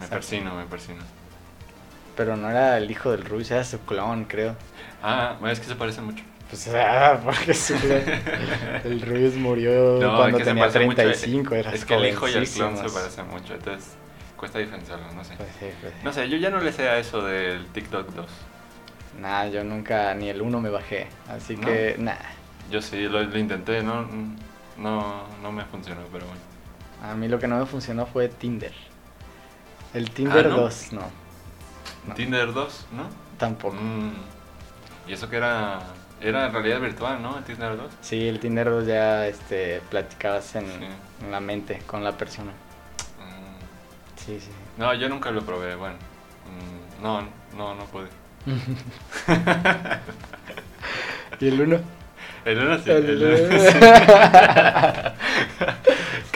Me 0.00 0.06
Exacto. 0.06 0.14
persino, 0.16 0.54
me 0.56 0.64
persino. 0.64 1.02
pero 2.16 2.36
no 2.36 2.50
era 2.50 2.76
el 2.78 2.90
hijo 2.90 3.10
del 3.12 3.24
Rubius, 3.24 3.50
era 3.50 3.64
su 3.64 3.78
clon, 3.80 4.24
creo. 4.24 4.56
Ah, 5.02 5.36
bueno, 5.38 5.52
es 5.52 5.60
que 5.60 5.66
se 5.66 5.74
parecen 5.74 6.04
mucho. 6.04 6.24
Pues, 6.48 6.68
ah, 6.74 7.20
porque 7.24 7.54
su 7.54 7.74
clon- 7.74 8.82
el 8.84 9.00
Rubius 9.02 9.34
murió 9.36 9.98
No, 10.00 10.10
es 10.12 10.16
cuando 10.16 10.38
que 10.38 10.44
se 10.44 10.50
tenía 10.50 10.62
parecen 10.64 10.84
mucho, 10.86 10.96
35, 10.96 11.54
era 11.54 11.70
Es 11.72 11.84
que 11.84 11.94
el 11.94 12.06
hijo 12.06 12.28
y 12.28 12.32
el 12.32 12.48
clon 12.48 12.76
se 12.76 12.88
parecen 12.90 13.28
mucho, 13.28 13.54
entonces 13.54 13.90
cuesta 14.36 14.58
diferenciarlo, 14.58 15.12
no 15.12 15.22
sé. 15.24 15.34
Pues 15.36 15.48
sí, 15.58 15.66
pues 15.80 15.92
sí. 15.92 15.98
No 16.02 16.12
sé, 16.12 16.28
yo 16.28 16.36
ya 16.38 16.50
no 16.50 16.60
le 16.60 16.72
sé 16.72 16.88
a 16.88 16.98
eso 16.98 17.22
del 17.22 17.66
TikTok 17.68 18.08
2. 18.14 18.26
Nah, 19.20 19.46
yo 19.46 19.62
nunca 19.64 20.14
ni 20.14 20.28
el 20.30 20.40
uno 20.40 20.60
me 20.60 20.70
bajé, 20.70 21.08
así 21.28 21.56
¿No? 21.56 21.66
que 21.66 21.96
nah. 21.98 22.14
Yo 22.70 22.80
sí, 22.80 23.02
lo, 23.08 23.22
lo 23.22 23.38
intenté, 23.38 23.82
no, 23.82 24.06
no, 24.78 25.24
no 25.42 25.52
me 25.52 25.64
funcionó, 25.66 26.02
pero 26.12 26.24
bueno. 26.26 26.40
A 27.02 27.14
mí 27.14 27.28
lo 27.28 27.38
que 27.38 27.48
no 27.48 27.58
me 27.58 27.66
funcionó 27.66 28.06
fue 28.06 28.28
Tinder. 28.28 28.72
El 29.94 30.10
Tinder 30.10 30.48
¿no? 30.48 30.56
2, 30.58 30.92
no. 30.92 31.02
no, 32.06 32.14
Tinder 32.14 32.52
2, 32.52 32.86
¿no? 32.92 33.04
Tampoco. 33.38 33.74
Mm, 33.76 34.12
Y 35.08 35.12
eso 35.12 35.28
que 35.28 35.36
era, 35.36 35.80
era 36.20 36.46
en 36.46 36.52
realidad 36.52 36.80
virtual, 36.80 37.20
¿no? 37.22 37.38
El 37.38 37.44
Tinder 37.44 37.76
2. 37.76 37.90
Sí, 38.00 38.28
el 38.28 38.38
Tinder 38.38 38.70
2 38.70 38.86
ya 38.86 39.26
este, 39.26 39.80
platicabas 39.90 40.54
en, 40.56 40.66
Sí. 40.66 40.86
en 41.24 41.32
la 41.32 41.40
mente 41.40 41.80
con 41.86 42.04
la 42.04 42.12
persona. 42.12 42.52
Mm, 42.52 44.20
Sí, 44.24 44.38
sí. 44.40 44.50
No, 44.76 44.92
yo 44.94 45.08
nunca 45.08 45.30
lo 45.30 45.42
probé, 45.42 45.74
bueno. 45.74 45.96
Mm, 46.46 47.02
No, 47.02 47.22
no, 47.56 47.74
no 47.74 47.84
pude. 47.86 48.08
¿Y 51.40 51.48
el 51.48 51.60
1? 51.60 51.80
El 52.44 52.58
uno 52.58 52.78
sí, 52.78 52.90
El 52.90 53.10
el 53.10 53.22
uno 53.22 53.36
sí. 53.36 53.44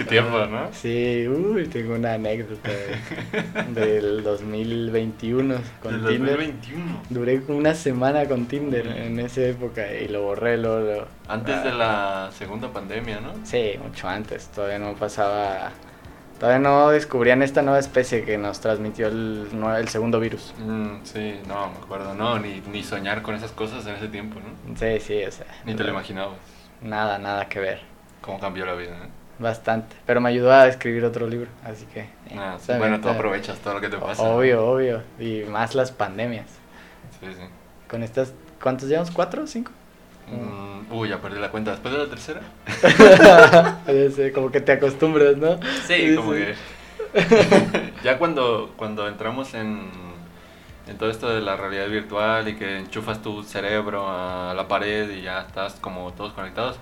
Tiempo, 0.09 0.39
¿no? 0.47 0.69
Sí, 0.73 1.27
uy, 1.29 1.67
tengo 1.69 1.95
una 1.95 2.15
anécdota 2.15 2.71
de- 2.71 3.81
del 3.81 4.23
2021 4.23 5.57
con 5.83 5.95
El 5.95 6.01
Tinder. 6.07 6.37
2021. 6.37 7.03
Duré 7.11 7.41
una 7.49 7.75
semana 7.75 8.25
con 8.27 8.47
Tinder 8.47 8.87
en 8.87 9.19
esa 9.21 9.43
época 9.43 9.93
y 9.93 10.09
lo 10.09 10.23
borré, 10.23 10.57
lo, 10.57 10.81
lo- 10.81 11.07
Antes 11.29 11.55
ah, 11.57 11.63
de 11.65 11.73
la 11.73 12.31
segunda 12.33 12.73
pandemia, 12.73 13.21
¿no? 13.21 13.33
Sí, 13.45 13.73
mucho 13.83 14.09
antes. 14.09 14.49
Todavía 14.49 14.79
no 14.79 14.95
pasaba. 14.95 15.71
Todavía 16.39 16.59
no 16.59 16.91
descubrían 16.91 17.43
esta 17.43 17.63
nueva 17.63 17.79
especie 17.79 18.25
que 18.25 18.37
nos 18.37 18.61
transmitió 18.61 19.07
el, 19.07 19.47
el 19.79 19.89
segundo 19.89 20.19
virus. 20.21 20.53
Mm, 20.59 20.97
sí, 21.05 21.37
no, 21.47 21.71
me 21.71 21.79
acuerdo. 21.79 22.13
No, 22.15 22.39
ni, 22.39 22.61
ni 22.73 22.83
soñar 22.83 23.23
con 23.23 23.35
esas 23.37 23.53
cosas 23.53 23.87
en 23.87 23.95
ese 23.95 24.09
tiempo, 24.09 24.41
¿no? 24.41 24.77
Sí, 24.77 24.99
sí, 25.01 25.25
o 25.25 25.31
sea. 25.31 25.47
Ni 25.65 25.75
te 25.75 25.85
lo 25.85 25.91
imaginabas. 25.91 26.37
Nada, 26.83 27.19
nada 27.19 27.49
que 27.49 27.61
ver. 27.61 27.81
Cómo 28.21 28.41
cambió 28.41 28.67
la 28.67 28.75
vida, 28.75 28.91
¿no? 28.99 29.24
Bastante. 29.39 29.97
Pero 30.07 30.21
me 30.21 30.29
ayudó 30.29 30.53
a 30.53 30.69
escribir 30.69 31.05
otro 31.05 31.27
libro, 31.27 31.49
así 31.65 31.87
que. 31.87 32.01
eh, 32.01 32.37
Ah, 32.39 32.57
sí, 32.61 32.73
bueno, 32.79 33.01
tú 33.01 33.09
aprovechas 33.09 33.59
todo 33.59 33.75
lo 33.75 33.81
que 33.81 33.89
te 33.89 33.97
pasa. 33.99 34.23
Obvio, 34.23 34.65
obvio. 34.67 35.03
Y 35.19 35.43
más 35.49 35.75
las 35.75 35.91
pandemias. 35.91 36.47
Sí, 37.21 37.27
sí. 37.33 37.43
Con 37.89 38.03
estas. 38.03 38.33
¿Cuántos 38.63 38.89
llevamos? 38.89 39.11
¿Cuatro 39.11 39.43
o 39.43 39.47
cinco? 39.47 39.73
Mm, 40.29 40.93
uy, 40.93 41.09
ya 41.09 41.19
perdí 41.21 41.39
la 41.41 41.51
cuenta. 41.51 41.73
¿Después 41.73 41.93
de 41.93 42.01
la 42.01 42.09
tercera? 42.09 42.41
Sé, 44.15 44.33
como 44.33 44.51
que 44.51 44.61
te 44.61 44.73
acostumbras, 44.73 45.37
¿no? 45.37 45.59
Sí, 45.87 46.15
como 46.17 46.33
que. 46.33 46.55
ya 48.05 48.19
cuando, 48.19 48.73
cuando 48.77 49.07
entramos 49.09 49.55
en, 49.55 49.91
en 50.89 50.97
todo 50.99 51.11
esto 51.11 51.29
de 51.29 51.41
la 51.41 51.57
realidad 51.57 51.89
virtual 51.89 52.49
y 52.49 52.57
que 52.57 52.79
enchufas 52.79 53.21
tu 53.23 53.43
cerebro 53.43 54.09
a 54.09 54.55
la 54.55 54.67
pared 54.69 55.11
y 55.11 55.23
ya 55.23 55.41
estás 55.43 55.75
como 55.75 56.13
todos 56.13 56.33
conectados, 56.33 56.77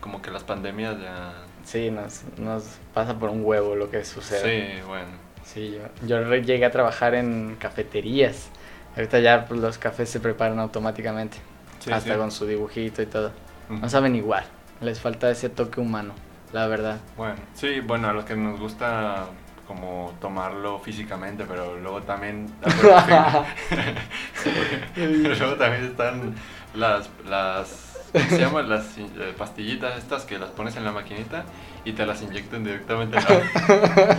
como 0.00 0.20
que 0.20 0.30
las 0.30 0.42
pandemias 0.44 0.96
ya. 1.00 1.32
Sí, 1.64 1.90
nos, 1.90 2.22
nos 2.38 2.64
pasa 2.94 3.18
por 3.18 3.30
un 3.30 3.44
huevo 3.44 3.76
lo 3.76 3.90
que 3.90 4.04
sucede. 4.04 4.76
Sí, 4.76 4.82
bueno. 4.86 5.10
Sí, 5.44 5.78
yo, 6.06 6.22
yo 6.22 6.34
llegué 6.36 6.64
a 6.64 6.70
trabajar 6.70 7.14
en 7.14 7.56
cafeterías. 7.58 8.48
Ahorita 8.96 9.20
ya 9.20 9.46
pues, 9.46 9.60
los 9.60 9.78
cafés 9.78 10.08
se 10.08 10.20
preparan 10.20 10.58
automáticamente. 10.58 11.38
Sí, 11.80 11.90
hasta 11.90 12.12
sí. 12.12 12.18
con 12.18 12.30
su 12.30 12.46
dibujito 12.46 13.02
y 13.02 13.06
todo. 13.06 13.32
No 13.68 13.88
saben 13.88 14.16
igual. 14.16 14.44
Les 14.80 15.00
falta 15.00 15.30
ese 15.30 15.48
toque 15.48 15.80
humano, 15.80 16.14
la 16.52 16.66
verdad. 16.66 16.98
Bueno, 17.16 17.36
sí, 17.54 17.80
bueno, 17.80 18.08
a 18.08 18.12
los 18.12 18.24
que 18.24 18.36
nos 18.36 18.60
gusta 18.60 19.26
como 19.66 20.12
tomarlo 20.20 20.78
físicamente, 20.80 21.44
pero 21.48 21.78
luego 21.78 22.02
también... 22.02 22.52
Pero 24.94 25.34
luego 25.34 25.54
también 25.54 25.84
están 25.84 26.34
las, 26.74 27.08
las 27.24 27.91
¿cómo 27.91 27.91
se 28.12 28.38
llaman? 28.38 28.68
Las 28.68 28.98
eh, 28.98 29.34
pastillitas 29.36 29.96
estas 29.98 30.24
que 30.24 30.38
las 30.38 30.50
pones 30.50 30.76
en 30.76 30.84
la 30.84 30.92
maquinita 30.92 31.44
y 31.84 31.92
te 31.92 32.04
las 32.06 32.22
inyectan 32.22 32.64
directamente 32.64 33.18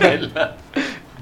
en 0.00 0.34
la... 0.34 0.56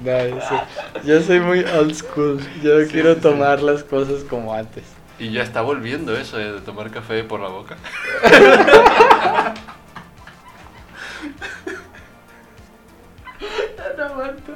No, 0.01 0.27
yo, 0.27 0.41
soy, 0.41 0.57
yo 1.05 1.21
soy 1.21 1.39
muy 1.39 1.59
old 1.63 1.93
school. 1.95 2.39
Yo 2.61 2.81
Sí, 2.81 2.91
quiero 2.91 3.15
sí, 3.15 3.15
sí. 3.15 3.21
tomar 3.21 3.61
las 3.61 3.83
cosas 3.83 4.23
como 4.23 4.53
antes. 4.53 4.83
Y 5.19 5.31
ya 5.31 5.43
está 5.43 5.61
volviendo 5.61 6.15
eso 6.17 6.37
de 6.37 6.59
tomar 6.61 6.89
café 6.91 7.23
por 7.23 7.39
la 7.39 7.47
boca. 7.49 7.77
No 13.97 14.03
aguanto. 14.05 14.53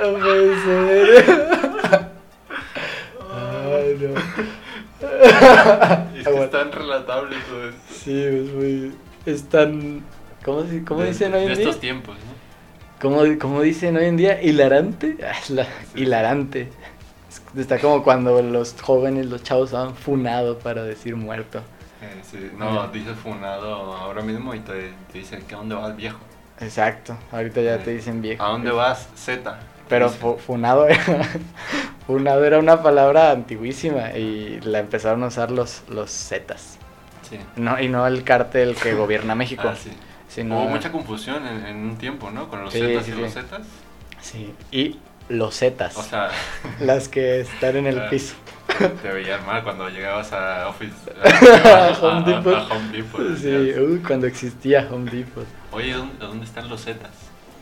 No 0.00 0.18
puede 0.18 0.62
ser. 0.62 1.24
Ay, 3.20 3.96
no. 4.00 4.55
Es 6.16 6.26
que 6.28 6.44
es 6.44 6.50
tan 6.50 6.72
relatable 6.72 7.36
todo 7.48 7.68
esto. 7.68 7.80
Sí, 8.04 8.22
es 8.24 8.52
muy. 8.52 8.94
Es 9.26 9.48
tan. 9.48 10.02
¿Cómo, 10.44 10.64
cómo 10.86 11.00
De- 11.02 11.08
dicen 11.08 11.34
hoy 11.34 11.40
de 11.40 11.46
en 11.46 11.54
día? 11.54 11.64
estos 11.64 11.80
tiempos, 11.80 12.16
¿no? 12.16 12.36
¿Cómo, 13.00 13.22
cómo 13.40 13.60
dicen 13.62 13.96
hoy 13.96 14.06
en 14.06 14.16
día? 14.16 14.40
¿Hilarante? 14.42 15.16
Ah, 15.24 15.34
la- 15.50 15.64
Sí. 15.64 15.70
hilarante. 16.02 16.68
Es- 17.28 17.42
Está 17.60 17.78
como 17.78 18.02
cuando 18.02 18.40
los 18.42 18.74
jóvenes, 18.80 19.26
los 19.26 19.42
chavos, 19.42 19.74
han 19.74 19.94
funado 19.94 20.58
para 20.58 20.82
decir 20.84 21.16
muerto. 21.16 21.60
Eh, 22.02 22.20
sí, 22.30 22.50
No, 22.58 22.88
dices 22.88 23.16
funado 23.16 23.74
ahora 23.94 24.22
mismo 24.22 24.54
y 24.54 24.60
te, 24.60 24.92
te 25.12 25.18
dicen 25.18 25.42
que 25.42 25.54
a 25.54 25.58
dónde 25.58 25.74
vas 25.74 25.96
viejo. 25.96 26.18
Exacto. 26.60 27.16
Ahorita 27.32 27.60
ya 27.60 27.78
te 27.78 27.90
dicen 27.92 28.20
viejo. 28.22 28.42
¿A 28.42 28.48
dónde 28.48 28.70
vas 28.70 29.08
Z? 29.14 29.58
Pero 29.88 30.08
fu- 30.10 30.36
funado 30.38 30.86
funado 32.06 32.44
era 32.44 32.58
una 32.58 32.82
palabra 32.82 33.30
antiguísima 33.32 34.12
y 34.12 34.60
la 34.62 34.78
empezaron 34.78 35.22
a 35.24 35.26
usar 35.28 35.50
los, 35.50 35.82
los 35.88 36.10
Zetas. 36.10 36.78
Sí. 37.28 37.38
No, 37.56 37.80
y 37.80 37.88
no 37.88 38.06
el 38.06 38.22
cártel 38.24 38.74
que 38.76 38.94
gobierna 38.94 39.34
México. 39.34 39.64
Ah, 39.66 39.74
sí. 39.76 39.90
sino- 40.28 40.56
Hubo 40.60 40.68
mucha 40.68 40.92
confusión 40.92 41.46
en, 41.46 41.66
en 41.66 41.76
un 41.78 41.96
tiempo, 41.98 42.30
¿no? 42.30 42.48
Con 42.48 42.62
los 42.62 42.72
Sí, 42.72 42.80
Zetas 42.80 43.08
y 43.08 43.12
los 43.12 43.32
Zetas. 43.34 43.62
Sí, 44.20 44.54
y 44.70 44.98
los 45.28 45.56
Zetas. 45.58 45.96
O 45.96 46.02
sea, 46.02 46.28
las 46.80 47.08
que 47.08 47.40
están 47.40 47.76
en 47.76 47.86
el 47.86 47.98
Ah. 48.06 48.08
piso. 48.10 48.34
te 49.02 49.08
veían 49.08 49.44
mal 49.46 49.62
cuando 49.64 49.88
llegabas 49.88 50.32
a 50.32 50.68
Office. 50.68 50.92
A 51.64 51.86
a, 51.88 51.98
Home 52.00 52.30
Depot. 52.32 52.54
a 52.54 52.62
Home 52.74 52.88
Depot, 52.92 53.36
Sí, 53.36 53.48
uy, 53.80 53.98
cuando 54.06 54.26
existía 54.26 54.86
Home 54.90 55.10
Depot. 55.10 55.46
Oye, 55.72 55.92
¿dónde, 55.94 56.14
dónde 56.18 56.44
están 56.44 56.68
los 56.68 56.84
Zetas? 56.84 57.10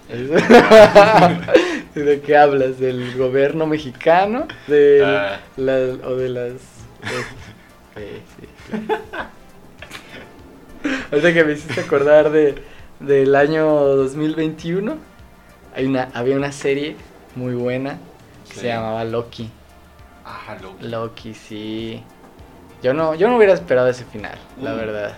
¿De 1.94 2.20
qué 2.20 2.36
hablas? 2.36 2.78
¿Del 2.78 3.16
gobierno 3.16 3.66
mexicano? 3.66 4.46
¿De 4.66 5.02
Ah. 5.04 5.40
la- 5.56 5.96
¿O 6.06 6.16
de 6.16 6.28
las...? 6.28 6.52
sí, 7.94 8.22
sí, 8.40 8.46
claro. 8.86 9.00
Ahorita 11.10 11.32
que 11.32 11.44
me 11.44 11.52
hiciste 11.52 11.80
acordar 11.80 12.30
de, 12.30 12.62
del 13.00 13.34
año 13.34 13.66
2021, 13.66 14.96
hay 15.74 15.86
una, 15.86 16.10
había 16.14 16.36
una 16.36 16.52
serie 16.52 16.96
muy 17.36 17.54
buena 17.54 17.98
que 18.48 18.54
Sí. 18.54 18.60
se 18.60 18.66
llamaba 18.68 19.04
Loki. 19.04 19.50
Ah, 20.26 20.56
lo- 20.60 20.76
Loki, 20.88 21.32
sí. 21.34 22.02
Yo 22.82 22.92
no, 22.92 23.14
yo 23.14 23.28
no 23.28 23.36
hubiera 23.38 23.54
esperado 23.54 23.88
ese 23.88 24.04
final, 24.04 24.36
la 24.60 24.72
Mm. 24.74 24.76
verdad. 24.76 25.14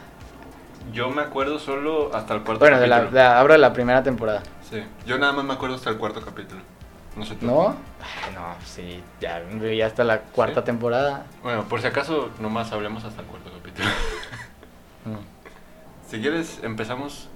Yo 0.93 1.11
me 1.11 1.23
acuerdo 1.23 1.59
solo 1.59 2.15
hasta 2.15 2.35
el 2.35 2.43
cuarto 2.43 2.61
Bueno, 2.61 2.77
capítulo. 2.79 3.11
de 3.11 3.13
la- 3.19 3.41
hablo 3.41 3.53
de 3.55 3.59
la 3.59 3.73
primera 3.73 4.03
temporada. 4.03 4.43
Sí, 4.69 4.83
yo 5.07 5.19
nada 5.19 5.33
más 5.33 5.45
me 5.45 5.55
acuerdo 5.55 5.77
hasta 5.77 5.91
el 5.91 5.97
cuarto 5.97 6.21
capítulo. 6.21 6.61
No 7.17 7.25
sé 7.25 7.35
tú. 7.37 7.47
¿No? 7.47 7.69
Ay, 7.69 8.35
no, 8.35 8.55
sí, 8.65 9.03
ya 9.21 9.41
vi 9.41 9.81
hasta 9.83 10.05
la 10.05 10.21
cuarta 10.21 10.61
¿Sí? 10.61 10.67
temporada. 10.67 11.25
Bueno, 11.43 11.65
por 11.65 11.81
si 11.81 11.87
acaso, 11.87 12.31
nomás 12.41 12.73
hablemos 12.73 13.05
hasta 13.05 13.23
el 13.23 13.27
cuarto 13.29 13.51
capítulo. 13.53 13.89
Mm. 15.07 15.19
si 16.11 16.21
quieres, 16.21 16.59
empezamos 16.65 17.29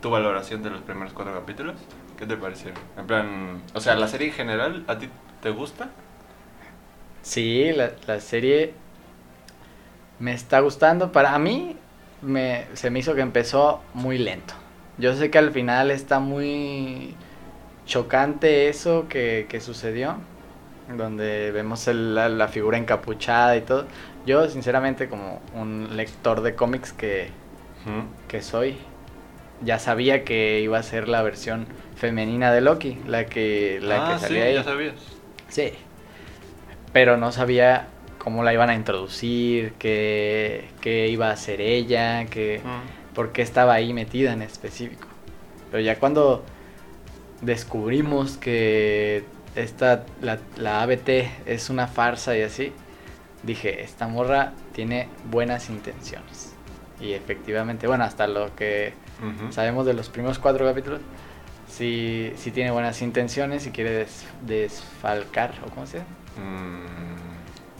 tu 0.00 0.08
valoración 0.08 0.62
de 0.62 0.70
los 0.70 0.80
primeros 0.80 1.12
cuatro 1.12 1.34
capítulos. 1.34 1.74
¿Qué 2.16 2.24
te 2.24 2.38
parecieron? 2.38 2.80
En 2.96 3.06
plan, 3.06 3.62
o 3.74 3.80
sea, 3.82 3.96
la 3.96 4.08
serie 4.08 4.28
en 4.28 4.32
general, 4.32 4.84
¿a 4.88 4.96
ti 4.96 5.10
te 5.42 5.50
gusta? 5.50 5.90
Sí, 7.20 7.70
la, 7.74 7.90
la 8.06 8.18
serie 8.20 8.72
me 10.18 10.32
está 10.32 10.60
gustando. 10.60 11.12
Para 11.12 11.38
mí 11.38 11.76
me, 12.22 12.66
se 12.74 12.90
me 12.90 12.98
hizo 13.00 13.14
que 13.14 13.20
empezó 13.22 13.82
muy 13.94 14.18
lento. 14.18 14.54
Yo 14.98 15.14
sé 15.14 15.30
que 15.30 15.38
al 15.38 15.52
final 15.52 15.90
está 15.90 16.18
muy 16.18 17.14
chocante 17.86 18.68
eso 18.68 19.06
que, 19.08 19.46
que 19.48 19.60
sucedió, 19.60 20.16
donde 20.96 21.50
vemos 21.52 21.86
el- 21.88 22.14
la, 22.14 22.28
la 22.28 22.48
figura 22.48 22.78
encapuchada 22.78 23.56
y 23.56 23.62
todo. 23.62 23.86
Yo, 24.26 24.48
sinceramente, 24.48 25.08
como 25.08 25.40
un 25.54 25.96
lector 25.96 26.42
de 26.42 26.54
cómics 26.54 26.92
que, 26.92 27.30
que 28.28 28.42
soy, 28.42 28.76
ya 29.64 29.78
sabía 29.78 30.24
que 30.24 30.60
iba 30.60 30.78
a 30.78 30.82
ser 30.82 31.08
la 31.08 31.22
versión 31.22 31.66
femenina 31.96 32.52
de 32.52 32.60
Loki, 32.60 32.98
la 33.06 33.26
que, 33.26 33.80
la 33.82 34.04
ah, 34.04 34.14
que 34.14 34.18
sí, 34.18 34.20
salía 34.26 34.44
ahí. 34.44 34.54
ya 34.54 34.64
sabías. 34.64 34.94
Sí. 35.48 35.72
Pero 36.92 37.16
no 37.16 37.32
sabía 37.32 37.86
cómo 38.28 38.44
la 38.44 38.52
iban 38.52 38.68
a 38.68 38.74
introducir, 38.74 39.72
qué, 39.78 40.68
qué 40.82 41.08
iba 41.08 41.28
a 41.30 41.32
hacer 41.32 41.62
ella, 41.62 42.26
qué, 42.26 42.60
Mm. 42.62 43.14
por 43.14 43.32
qué 43.32 43.40
estaba 43.40 43.72
ahí 43.72 43.94
metida 43.94 44.34
en 44.34 44.42
específico. 44.42 45.08
Pero 45.70 45.82
ya 45.82 45.98
cuando 45.98 46.44
descubrimos 47.40 48.36
que 48.36 49.24
esta, 49.56 50.04
la, 50.20 50.38
la 50.58 50.82
ABT 50.82 51.30
es 51.46 51.70
una 51.70 51.86
farsa 51.86 52.36
y 52.36 52.42
así, 52.42 52.70
dije, 53.42 53.82
esta 53.82 54.06
morra 54.08 54.52
tiene 54.74 55.08
buenas 55.30 55.70
intenciones. 55.70 56.52
Y 57.00 57.12
efectivamente, 57.12 57.86
bueno, 57.86 58.04
hasta 58.04 58.26
lo 58.26 58.54
que 58.54 58.92
Ujú. 59.22 59.52
sabemos 59.54 59.86
de 59.86 59.94
los 59.94 60.10
primeros 60.10 60.38
cuatro 60.38 60.66
capítulos, 60.66 61.00
sí, 61.66 62.30
sí 62.36 62.50
tiene 62.50 62.72
buenas 62.72 63.00
intenciones 63.00 63.66
y 63.66 63.70
quiere 63.70 63.90
des- 63.92 64.26
desfalcar, 64.42 65.52
o 65.66 65.70
cómo 65.70 65.86
se 65.86 65.98
llama. 65.98 66.10
Mm, 66.36 67.07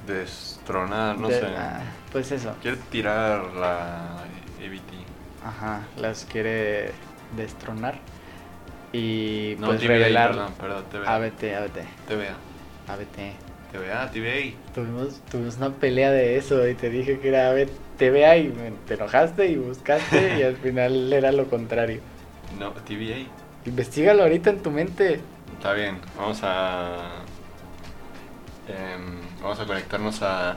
destronar, 0.08 1.16
no 1.18 1.28
De- 1.28 1.40
sé. 1.40 1.46
ah, 1.56 1.82
pues 2.12 2.32
eso, 2.32 2.54
Quiere 2.62 2.78
tirar 2.90 3.52
la 3.54 4.24
EBT. 4.60 4.92
ajá, 5.44 5.82
las 5.96 6.24
quiere 6.24 6.92
destronar 7.36 7.98
y 8.92 9.56
No, 9.58 9.66
pues 9.68 9.80
TVA, 9.80 9.88
revelar 9.88 10.30
perdón, 10.30 10.52
perdón, 10.58 10.84
TVA. 10.90 11.14
ABT, 11.14 11.56
ABT, 11.56 11.78
TVA. 12.08 12.36
ABT. 12.88 13.32
TVA, 13.72 14.10
TVA. 14.10 14.54
Tuvimos, 14.74 15.20
tuvimos 15.30 15.56
una 15.58 15.70
pelea 15.74 16.10
de 16.10 16.38
eso 16.38 16.66
y 16.66 16.74
te 16.74 16.88
dije 16.88 17.20
que 17.20 17.28
era 17.28 17.50
ABT, 17.50 17.70
TVA 17.98 18.36
y 18.38 18.48
me- 18.48 18.70
te 18.86 18.94
enojaste 18.94 19.46
y 19.46 19.56
buscaste 19.56 20.38
y 20.38 20.42
al 20.42 20.56
final 20.62 21.12
era 21.12 21.32
lo 21.32 21.48
contrario. 21.50 22.00
No, 22.58 22.70
TVA. 22.72 23.26
Investígalo 23.66 24.22
ahorita 24.22 24.48
en 24.50 24.62
tu 24.62 24.70
mente. 24.70 25.20
Está 25.58 25.74
bien, 25.74 25.98
vamos 26.16 26.40
a. 26.44 27.10
em, 28.68 29.20
vamos 29.42 29.60
a 29.60 29.66
conectarnos 29.66 30.22
a. 30.22 30.56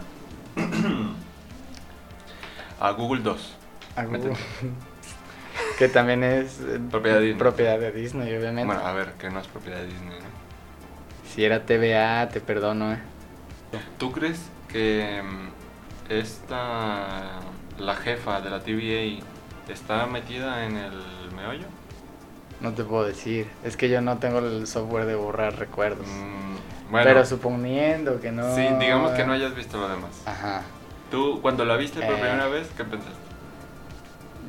a 2.80 2.92
Google 2.92 3.22
2. 3.22 3.56
a 3.96 4.04
Google. 4.06 4.34
Que 5.78 5.88
también 5.90 6.24
es 6.24 6.60
eh, 6.60 6.80
Propiedad 6.92 7.18
de 7.18 7.22
Disney. 7.26 7.40
propiedad 7.40 7.80
de 7.80 7.92
Disney, 7.92 8.36
obviamente. 8.36 8.66
Bueno, 8.66 8.86
a 8.88 8.94
ver, 8.94 9.14
que 9.14 9.30
no 9.30 9.40
es 9.40 9.48
propiedad 9.48 9.80
de 9.80 9.88
Disney, 9.88 10.20
¿no? 10.20 11.30
Si 11.34 11.44
era 11.44 11.66
TVA, 11.66 12.30
te 12.30 12.42
perdono, 12.42 12.94
eh. 12.94 13.00
¿Tú 13.98 14.12
crees 14.12 14.40
que 14.68 15.18
em, 15.18 15.50
esta. 16.10 17.40
la 17.80 17.96
jefa 17.96 18.42
de 18.42 18.50
la 18.50 18.60
TVA 18.60 19.24
está 19.70 20.06
metida 20.08 20.66
en 20.66 20.78
el 20.78 20.92
meollo? 21.36 21.66
No 22.60 22.74
te 22.74 22.84
puedo 22.84 23.06
decir. 23.06 23.48
Es 23.64 23.78
que 23.78 23.90
yo 23.90 24.02
no 24.02 24.18
tengo 24.20 24.40
el 24.40 24.68
software 24.68 25.06
de 25.06 25.16
borrar 25.16 25.58
recuerdos. 25.58 26.06
Mm, 26.06 26.51
bueno, 26.92 27.06
Pero 27.06 27.26
suponiendo 27.26 28.20
que 28.22 28.32
no. 28.32 28.56
sí, 28.56 28.68
digamos 28.80 29.12
que 29.14 29.26
no 29.26 29.34
hayas 29.34 29.56
visto 29.56 29.78
lo 29.80 29.88
demás. 29.90 30.12
Ajá. 30.26 30.62
Tú, 31.10 31.40
cuando 31.42 31.66
la 31.66 31.76
viste 31.78 32.02
por 32.02 32.14
Eh. 32.16 32.18
primera 32.20 32.48
vez, 32.48 32.68
¿qué 32.78 32.84
pensaste? 32.84 33.16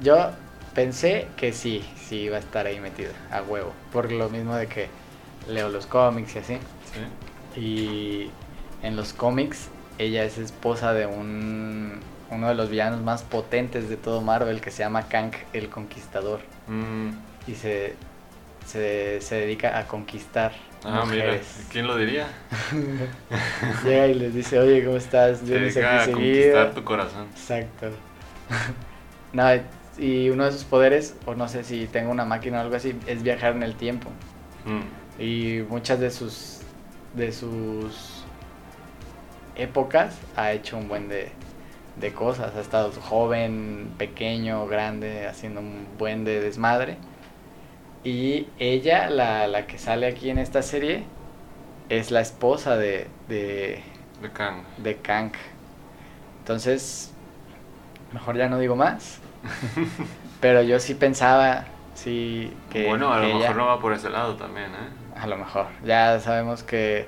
Yo 0.02 0.30
pensé 0.74 1.28
que 1.36 1.52
sí, 1.52 1.84
sí 1.96 2.16
iba 2.22 2.36
a 2.36 2.40
estar 2.40 2.66
ahí 2.66 2.80
metida, 2.80 3.10
a 3.30 3.42
huevo. 3.42 3.72
Por 3.92 4.10
lo 4.12 4.28
mismo 4.28 4.54
de 4.56 4.66
que 4.66 4.88
leo 5.48 5.68
los 5.68 5.86
cómics 5.86 6.34
y 6.36 6.38
así. 6.38 6.58
¿Sí? 7.54 7.60
Y 7.60 8.30
en 8.82 8.96
los 8.96 9.12
cómics, 9.12 9.68
ella 9.98 10.24
es 10.24 10.38
esposa 10.38 10.92
de 10.92 11.06
un. 11.06 12.00
Uno 12.30 12.48
de 12.48 12.54
los 12.54 12.70
villanos 12.70 13.02
más 13.02 13.22
potentes 13.24 13.90
de 13.90 13.98
todo 13.98 14.22
Marvel 14.22 14.62
que 14.62 14.70
se 14.70 14.78
llama 14.78 15.02
Kang 15.08 15.32
el 15.52 15.68
Conquistador. 15.68 16.40
Mm, 16.66 17.10
y 17.46 17.54
se, 17.56 17.94
se, 18.64 19.20
se 19.20 19.36
dedica 19.36 19.78
a 19.78 19.86
conquistar 19.88 20.52
ah, 20.84 21.04
mira, 21.06 21.06
mujeres. 21.24 21.66
¿quién 21.68 21.86
lo 21.86 21.96
diría? 21.96 22.28
Llega 23.82 24.06
y 24.08 24.14
les 24.14 24.34
dice, 24.34 24.58
oye, 24.58 24.84
¿cómo 24.84 24.96
estás? 24.96 25.40
Se 25.40 25.58
dedica 25.58 26.02
a 26.04 26.10
conquistar 26.10 26.72
seguido. 26.72 26.74
tu 26.74 26.84
corazón. 26.84 27.28
Exacto. 27.34 27.90
no, 29.32 29.44
y 29.96 30.30
uno 30.30 30.44
de 30.46 30.52
sus 30.52 30.64
poderes, 30.64 31.16
o 31.26 31.34
no 31.34 31.48
sé 31.48 31.64
si 31.64 31.86
tengo 31.88 32.10
una 32.10 32.24
máquina 32.24 32.58
o 32.58 32.60
algo 32.62 32.76
así, 32.76 32.98
es 33.06 33.22
viajar 33.22 33.52
en 33.56 33.62
el 33.62 33.76
tiempo. 33.76 34.10
Mm, 34.64 34.82
Y 35.18 35.62
muchas 35.68 36.00
de 36.00 36.10
sus 36.10 36.60
de 37.14 37.32
sus 37.32 38.26
épocas 39.54 40.26
ha 40.34 40.52
hecho 40.52 40.78
un 40.78 40.88
buen 40.88 41.08
de, 41.08 41.38
de 41.96 42.14
cosas. 42.14 42.54
Ha 42.56 42.60
estado 42.60 42.92
joven, 42.92 43.94
pequeño, 43.98 44.66
grande, 44.66 45.26
haciendo 45.26 45.60
un 45.60 45.96
buen 45.98 46.24
de 46.24 46.40
desmadre. 46.40 46.98
Y 48.04 48.48
ella, 48.58 49.08
la, 49.10 49.46
la 49.46 49.66
que 49.66 49.78
sale 49.78 50.06
aquí 50.06 50.30
en 50.30 50.38
esta 50.38 50.62
serie, 50.62 51.04
es 51.88 52.10
la 52.10 52.20
esposa 52.20 52.76
de, 52.76 53.08
de, 53.28 53.82
de 54.20 54.30
Kang. 54.32 54.62
de 54.78 54.96
Kang. 54.96 55.32
Entonces, 56.40 57.12
mejor 58.12 58.36
ya 58.36 58.48
no 58.48 58.58
digo 58.58 58.76
más. 58.76 59.20
Pero 60.40 60.62
yo 60.62 60.80
sí 60.80 60.94
pensaba, 60.94 61.66
sí, 61.94 62.52
que... 62.70 62.86
bueno, 62.88 63.12
a 63.12 63.18
lo 63.20 63.28
mejor 63.34 63.40
ella- 63.42 63.54
no 63.54 63.66
va 63.66 63.80
por 63.80 63.92
ese 63.92 64.10
lado 64.10 64.36
también, 64.36 64.66
¿eh? 64.66 64.88
a 65.20 65.26
lo 65.26 65.36
mejor. 65.36 65.66
Ya 65.84 66.18
sabemos 66.20 66.62
que, 66.64 67.06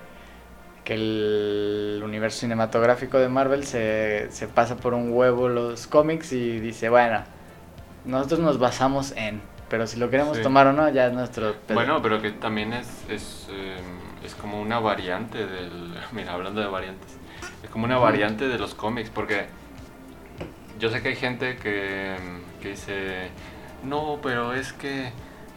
que 0.85 0.95
el 0.95 2.03
universo 2.05 2.41
cinematográfico 2.41 3.19
de 3.19 3.29
Marvel 3.29 3.65
se, 3.65 4.31
se 4.31 4.47
pasa 4.49 4.77
por 4.77 4.95
un 4.95 5.13
huevo 5.13 5.49
los 5.49 5.87
cómics 5.87 6.33
y 6.33 6.61
dice, 6.61 6.89
bueno, 6.91 7.25
nosotros 8.05 8.41
nos 8.41 8.59
basamos 8.59 9.13
en, 9.17 9.41
pero 9.75 9.89
si 9.89 9.99
lo 9.99 10.09
queremos 10.09 10.37
Sí. 10.37 10.43
tomar 10.45 10.69
o 10.69 10.73
no, 10.73 10.89
ya 10.89 11.09
es 11.09 11.13
nuestro 11.13 11.53
pedo". 11.67 11.75
Bueno, 11.75 12.01
pero 12.01 12.23
que 12.23 12.31
también 12.31 12.73
es, 12.73 12.87
es, 13.11 13.49
eh, 13.51 13.75
es 14.25 14.33
como 14.37 14.61
una 14.63 14.79
variante 14.79 15.45
del... 15.45 15.93
Mira, 16.13 16.33
hablando 16.35 16.61
de 16.61 16.69
variantes. 16.69 17.17
Es 17.65 17.71
como 17.71 17.85
una 17.85 17.99
variante 17.99 18.47
de 18.47 18.57
los 18.57 18.73
cómics, 18.77 19.11
porque 19.11 19.47
yo 20.79 20.91
sé 20.91 21.03
que 21.03 21.09
hay 21.09 21.17
gente 21.17 21.57
que, 21.57 22.15
que 22.63 22.69
dice, 22.69 23.31
no, 23.83 24.21
pero 24.23 24.53
es 24.55 24.73
que 24.73 25.11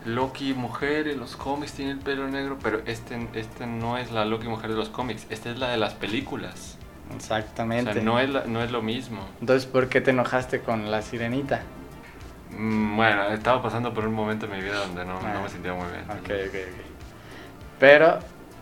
Loki 0.06 0.56
mujer 0.56 1.08
en 1.10 1.19
los 1.19 1.36
cómics 1.36 1.73
tiene 1.73 1.91
el 1.91 1.99
pelo 1.99 2.27
negro, 2.27 2.58
pero 2.63 2.82
este, 2.88 3.27
este 3.36 3.67
no 3.67 3.99
es 3.99 4.12
la 4.12 4.25
Loki 4.25 4.47
mujer 4.47 4.71
de 4.71 4.77
los 4.77 4.89
cómics, 4.89 5.27
esta 5.30 5.51
es 5.51 5.60
la 5.60 5.69
de 5.69 5.77
las 5.77 5.93
películas. 5.93 6.80
O 7.12 7.15
Exactamente. 7.15 7.93
sea, 7.93 8.01
no 8.01 8.19
es, 8.19 8.32
la- 8.32 8.45
no 8.47 8.63
es 8.63 8.71
lo 8.71 8.82
mismo. 8.82 9.19
Entonces, 9.41 9.67
¿por 9.69 9.89
qué 9.89 10.01
te 10.01 10.10
enojaste 10.10 10.62
con 10.62 10.89
la 10.89 11.03
sirenita? 11.03 11.62
Mm, 12.57 12.95
Bueno, 12.97 13.23
estaba 13.29 13.61
pasando 13.61 13.93
por 13.93 14.07
un 14.07 14.13
momento 14.13 14.45
en 14.47 14.51
mi 14.53 14.61
vida 14.61 14.79
donde 14.79 15.05
no, 15.05 15.19
Ah. 15.23 15.31
no 15.33 15.41
me 15.43 15.49
sentía 15.49 15.73
muy 15.73 15.87
bien. 15.91 16.03
Ok, 16.09 16.47
ok, 16.49 16.55
ok. 16.73 16.85
Pero, 17.79 18.19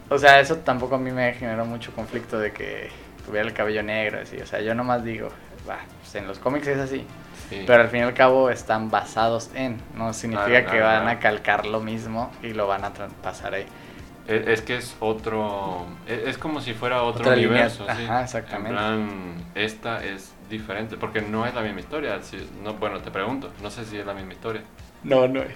o 0.10 0.18
sea, 0.18 0.40
eso 0.40 0.58
tampoco 0.58 0.96
a 0.96 0.98
mí 0.98 1.12
me 1.12 1.34
generó 1.34 1.66
mucho 1.66 1.92
conflicto 1.94 2.38
de 2.38 2.52
que 2.52 2.90
tuviera 3.26 3.48
el 3.48 3.54
cabello 3.54 3.82
negro, 3.84 4.20
así. 4.22 4.38
O 4.38 4.46
sea, 4.46 4.60
yo 4.62 4.76
nomás 4.76 5.04
digo, 5.04 5.30
va, 5.70 5.78
pues 6.02 6.16
en 6.16 6.28
los 6.28 6.40
cómics 6.40 6.68
es 6.68 6.80
así. 6.80 7.06
Sí. 7.50 7.64
Pero 7.66 7.84
al 7.84 7.90
fin 7.90 8.00
y 8.02 8.04
al 8.04 8.14
cabo 8.14 8.50
están 8.50 8.90
basados 8.90 9.52
en, 9.56 9.80
no 9.96 10.14
significa 10.14 10.48
Claro, 10.48 10.66
que 10.66 10.78
claro, 10.78 10.86
van 10.86 11.02
claro. 11.04 11.18
a 11.18 11.20
calcar 11.22 11.66
lo 11.66 11.80
mismo 11.80 12.32
y 12.42 12.54
lo 12.54 12.68
van 12.68 12.84
a 12.86 12.92
pasar 13.22 13.54
ahí. 13.54 13.66
Es, 14.28 14.48
es 14.48 14.62
que 14.64 14.78
es 14.78 14.96
otro. 15.00 15.86
Es, 16.08 16.30
es 16.30 16.38
como 16.40 16.60
si 16.60 16.74
fuera 16.74 17.04
otro 17.04 17.22
Otra 17.22 17.36
línea, 17.36 17.50
universo. 17.52 17.86
sí. 17.86 18.04
ajá, 18.04 18.24
exactamente. 18.24 18.70
En 18.72 18.76
plan, 18.76 19.36
esta 19.54 20.04
es 20.04 20.34
diferente. 20.50 20.98
Porque 20.98 21.22
no 21.22 21.46
es 21.46 21.54
la 21.54 21.62
misma 21.62 21.80
historia. 21.82 22.22
si- 22.22 22.48
no, 22.64 22.74
bueno, 22.76 23.00
te 23.00 23.12
pregunto. 23.12 23.52
No 23.62 23.70
sé 23.70 23.86
si 23.86 23.98
es 23.98 24.06
la 24.06 24.14
misma 24.14 24.34
historia. 24.34 24.62
No, 25.04 25.28
no 25.28 25.42
es. 25.42 25.54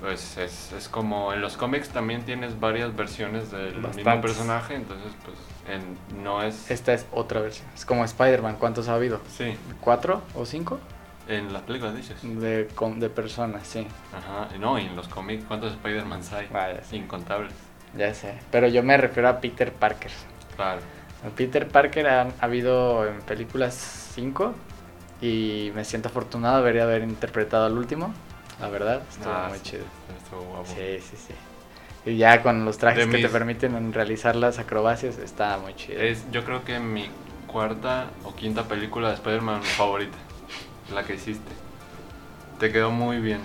Pues 0.00 0.36
es, 0.36 0.72
es 0.72 0.88
como 0.88 1.32
en 1.32 1.40
los 1.40 1.56
cómics 1.56 1.88
también 1.90 2.22
tienes 2.24 2.58
varias 2.58 2.94
versiones 2.96 3.50
del 3.52 3.76
mismo 3.76 4.20
personaje. 4.20 4.74
Entonces, 4.74 5.12
pues 5.24 5.36
en- 5.74 6.22
no 6.22 6.42
es. 6.42 6.70
Esta 6.70 6.92
es 6.92 7.06
otra 7.12 7.40
versión. 7.40 7.66
Es 7.74 7.84
como 7.86 8.04
Spider-Man, 8.04 8.56
¿cuántos 8.58 8.88
ha 8.88 8.94
habido? 8.94 9.20
Sí, 9.36 9.56
¿Cuatro 9.80 10.22
o 10.34 10.44
cinco? 10.44 10.78
en 11.28 11.52
las 11.52 11.62
películas 11.62 11.96
dices. 11.96 12.18
De, 12.22 12.68
con- 12.76 13.00
de 13.00 13.08
personas, 13.10 13.66
sí. 13.66 13.84
Ajá. 14.16 14.48
No, 14.60 14.78
y 14.78 14.86
en 14.86 14.94
los 14.94 15.08
cómics, 15.08 15.44
¿cuántos 15.48 15.72
Spider-Man 15.72 16.20
hay? 16.32 16.48
Sí. 16.88 16.96
Incontables. 16.96 17.52
Ya 17.96 18.14
sé. 18.14 18.38
Pero 18.52 18.68
yo 18.68 18.82
me 18.84 18.96
refiero 18.96 19.28
a 19.28 19.40
Peter 19.40 19.72
Parker. 19.72 20.10
Claro. 20.54 20.80
Peter 21.30 21.66
Parker 21.68 22.06
han 22.06 22.32
ha 22.40 22.44
habido 22.44 23.06
en 23.06 23.20
películas 23.22 24.10
cinco 24.14 24.54
y 25.20 25.72
me 25.74 25.84
siento 25.84 26.08
afortunado 26.08 26.62
de 26.62 26.80
haber 26.80 27.02
interpretado 27.02 27.66
al 27.66 27.76
último. 27.78 28.12
La 28.60 28.68
verdad, 28.68 29.02
estuvo 29.10 29.32
Ah, 29.32 29.46
muy 29.48 29.58
sí, 29.58 29.64
chido. 29.64 29.84
estuvo 30.22 30.40
guapo. 30.42 30.66
Sí, 30.66 30.98
sí, 31.00 31.16
sí. 31.28 31.34
Y 32.10 32.16
ya 32.18 32.42
con 32.42 32.64
los 32.64 32.78
trajes 32.78 33.06
De 33.06 33.10
que 33.10 33.16
te 33.18 33.22
mis- 33.24 33.32
permiten 33.32 33.92
realizar 33.92 34.36
las 34.36 34.58
acrobacias, 34.58 35.18
está 35.18 35.58
muy 35.58 35.74
chido. 35.74 36.00
Es, 36.00 36.24
yo 36.30 36.44
creo 36.44 36.64
que 36.64 36.78
mi 36.78 37.08
cuarta 37.46 38.06
o 38.24 38.34
quinta 38.34 38.64
película 38.64 39.08
de 39.08 39.14
Spider-Man 39.14 39.62
favorita. 39.62 40.16
La 40.94 41.02
que 41.02 41.14
hiciste. 41.14 41.50
Te 42.60 42.70
quedó 42.72 42.90
muy 42.90 43.18
bien. 43.18 43.40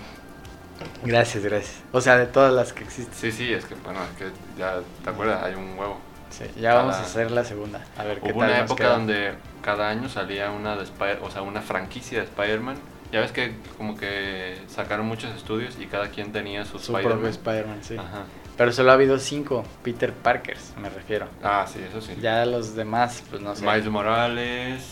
Gracias, 1.03 1.43
gracias. 1.43 1.81
O 1.91 2.01
sea, 2.01 2.17
de 2.17 2.27
todas 2.27 2.53
las 2.53 2.73
que 2.73 2.83
existen. 2.83 3.13
Sí, 3.15 3.31
sí, 3.31 3.51
es 3.51 3.65
que, 3.65 3.75
bueno, 3.75 3.99
es 4.03 4.17
que 4.17 4.31
ya, 4.59 4.79
¿te 5.03 5.09
acuerdas? 5.09 5.43
Hay 5.43 5.55
un 5.55 5.77
huevo. 5.77 5.99
Sí, 6.31 6.45
ya 6.59 6.73
vamos 6.73 6.95
a 6.95 7.01
hacer 7.01 7.29
la 7.31 7.43
segunda. 7.43 7.81
A 7.97 8.03
ver 8.03 8.19
qué 8.21 8.31
Hubo 8.31 8.39
tal 8.39 8.49
una 8.49 8.59
época 8.61 8.83
queda. 8.83 8.93
donde 8.93 9.33
cada 9.61 9.89
año 9.89 10.09
salía 10.09 10.49
una 10.51 10.75
de 10.75 10.83
Spider 10.83 11.19
o 11.21 11.29
sea, 11.29 11.41
una 11.43 11.61
franquicia 11.61 12.19
de 12.19 12.25
Spider-Man. 12.25 12.77
Ya 13.11 13.19
ves 13.19 13.31
que 13.33 13.55
como 13.77 13.97
que 13.97 14.57
sacaron 14.67 15.05
muchos 15.05 15.35
estudios 15.35 15.77
y 15.79 15.85
cada 15.87 16.07
quien 16.09 16.31
tenía 16.31 16.63
su, 16.65 16.79
Su 16.79 16.97
Spider-Man. 16.97 17.79
Sí. 17.83 17.97
Ajá. 17.97 18.23
Pero 18.57 18.71
solo 18.71 18.91
ha 18.91 18.93
habido 18.93 19.17
cinco 19.19 19.65
Peter 19.83 20.13
Parkers, 20.13 20.73
me 20.81 20.89
refiero. 20.89 21.27
Ah, 21.43 21.65
sí, 21.67 21.79
eso 21.87 21.99
sí. 22.01 22.15
Ya 22.21 22.45
los 22.45 22.75
demás, 22.75 23.23
pues 23.29 23.41
no 23.41 23.55
sé. 23.55 23.65
Miles 23.65 23.87
Morales, 23.89 24.83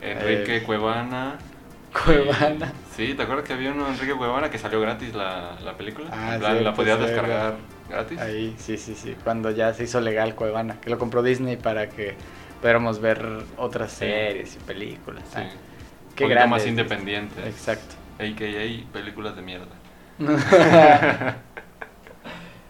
Enrique 0.00 0.58
Eh, 0.58 0.62
Cuevana. 0.62 1.38
Cuevana. 2.04 2.72
y- 2.92 2.94
sí, 2.94 3.14
¿te 3.14 3.22
acuerdas 3.22 3.46
que 3.46 3.54
había 3.54 3.72
uno 3.72 3.84
de 3.86 3.92
Enrique 3.92 4.14
Cuevana 4.14 4.50
que 4.50 4.58
salió 4.58 4.80
gratis 4.80 5.14
la, 5.14 5.56
la 5.64 5.76
película? 5.76 6.08
Ah, 6.12 6.34
en 6.34 6.40
plan, 6.40 6.54
la 6.54 6.60
cierto, 6.60 6.74
podías 6.74 6.98
descargar 7.00 7.54
gratis. 7.88 8.18
Ahí, 8.20 8.54
sí, 8.58 8.76
sí, 8.76 8.94
sí. 8.94 9.16
Cuando 9.24 9.50
ya 9.50 9.72
se 9.74 9.84
hizo 9.84 10.00
legal 10.00 10.34
Cuevana, 10.34 10.80
que 10.80 10.90
lo 10.90 10.98
compró 10.98 11.22
Disney 11.22 11.56
para 11.56 11.88
que 11.88 12.14
pudiéramos 12.60 13.00
ver 13.00 13.24
otras 13.56 13.92
series 13.92 14.56
y 14.56 14.58
películas. 14.60 15.24
Sí. 15.28 15.36
Ah, 15.38 15.42
Un 15.42 16.14
qué 16.14 16.24
poquito 16.24 16.28
grande 16.28 16.50
más 16.50 16.62
es 16.62 16.68
independiente. 16.68 17.40
Exacto. 17.46 17.94
AKA 18.18 18.92
películas 18.92 19.36
de 19.36 19.42
mierda. 19.42 19.66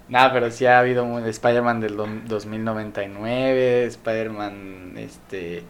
Nada, 0.09 0.33
pero 0.33 0.51
sí 0.53 0.67
ha 0.67 0.79
habido 0.79 1.05
muy- 1.05 1.29
Spider-Man 1.29 1.81
del 1.81 1.97
do- 1.97 2.07
2099, 2.27 3.87
Spider-Man, 3.87 4.95
este, 4.97 5.65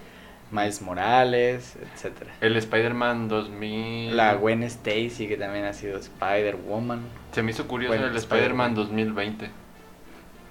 Miles 0.50 0.80
Morales, 0.82 1.76
etcétera. 1.94 2.32
El 2.40 2.56
Spider-Man 2.56 3.28
2000. 3.28 4.16
La 4.16 4.34
Gwen 4.34 4.62
Stacy, 4.62 5.26
que 5.28 5.36
también 5.36 5.64
ha 5.64 5.72
sido 5.72 5.98
Spider-Woman. 5.98 7.00
Se 7.32 7.42
me 7.42 7.50
hizo 7.50 7.66
curioso 7.66 7.92
Bueno, 7.94 8.06
el 8.10 8.16
Spider-Man. 8.16 8.72
Spider-Man 8.72 8.74
2020. 8.74 9.50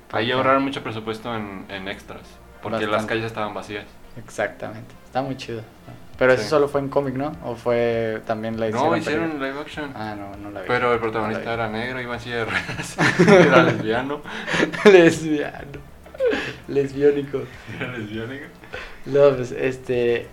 ¿Por 0.10 0.20
Ahí 0.20 0.32
ahorraron 0.32 0.64
mucho 0.64 0.84
presupuesto 0.84 1.36
en, 1.36 1.66
en 1.70 1.88
extras. 1.88 2.24
Porque 2.62 2.86
las 2.88 3.06
calles 3.06 3.26
estaban 3.26 3.54
vacías. 3.54 3.86
Exactamente. 4.18 4.94
Está 5.06 5.22
muy 5.22 5.36
chido. 5.38 5.62
Pero 6.18 6.32
eso 6.34 6.44
Sí. 6.44 6.50
solo 6.50 6.70
fue 6.70 6.80
en 6.80 6.88
cómic, 6.90 7.16
¿no? 7.16 7.34
¿O 7.44 7.56
fue 7.56 8.22
también 8.26 8.58
la 8.60 8.68
hicieron? 8.70 8.90
No, 8.92 8.98
hicieron 8.98 9.26
película? 9.32 9.50
live 9.50 9.60
action. 9.60 9.92
Ah, 9.96 10.16
no, 10.18 10.36
no 10.38 10.50
la 10.52 10.62
vi. 10.62 10.68
Pero 10.68 10.94
el 10.94 11.00
protagonista 11.00 11.54
era 11.54 11.68
negro, 11.70 12.00
iba 12.02 12.14
en 12.14 12.20
silla 12.22 12.36
de 12.38 12.46
ruedas. 12.46 12.98
era 13.28 13.64
lesbiano. 13.64 14.22
Lesbiano. 14.86 15.80
Lesbiónico. 16.70 17.44
Era 17.78 17.98
lesbiánico. 17.98 18.46
No, 19.06 19.36
pues 19.36 19.52
este. 19.52 20.28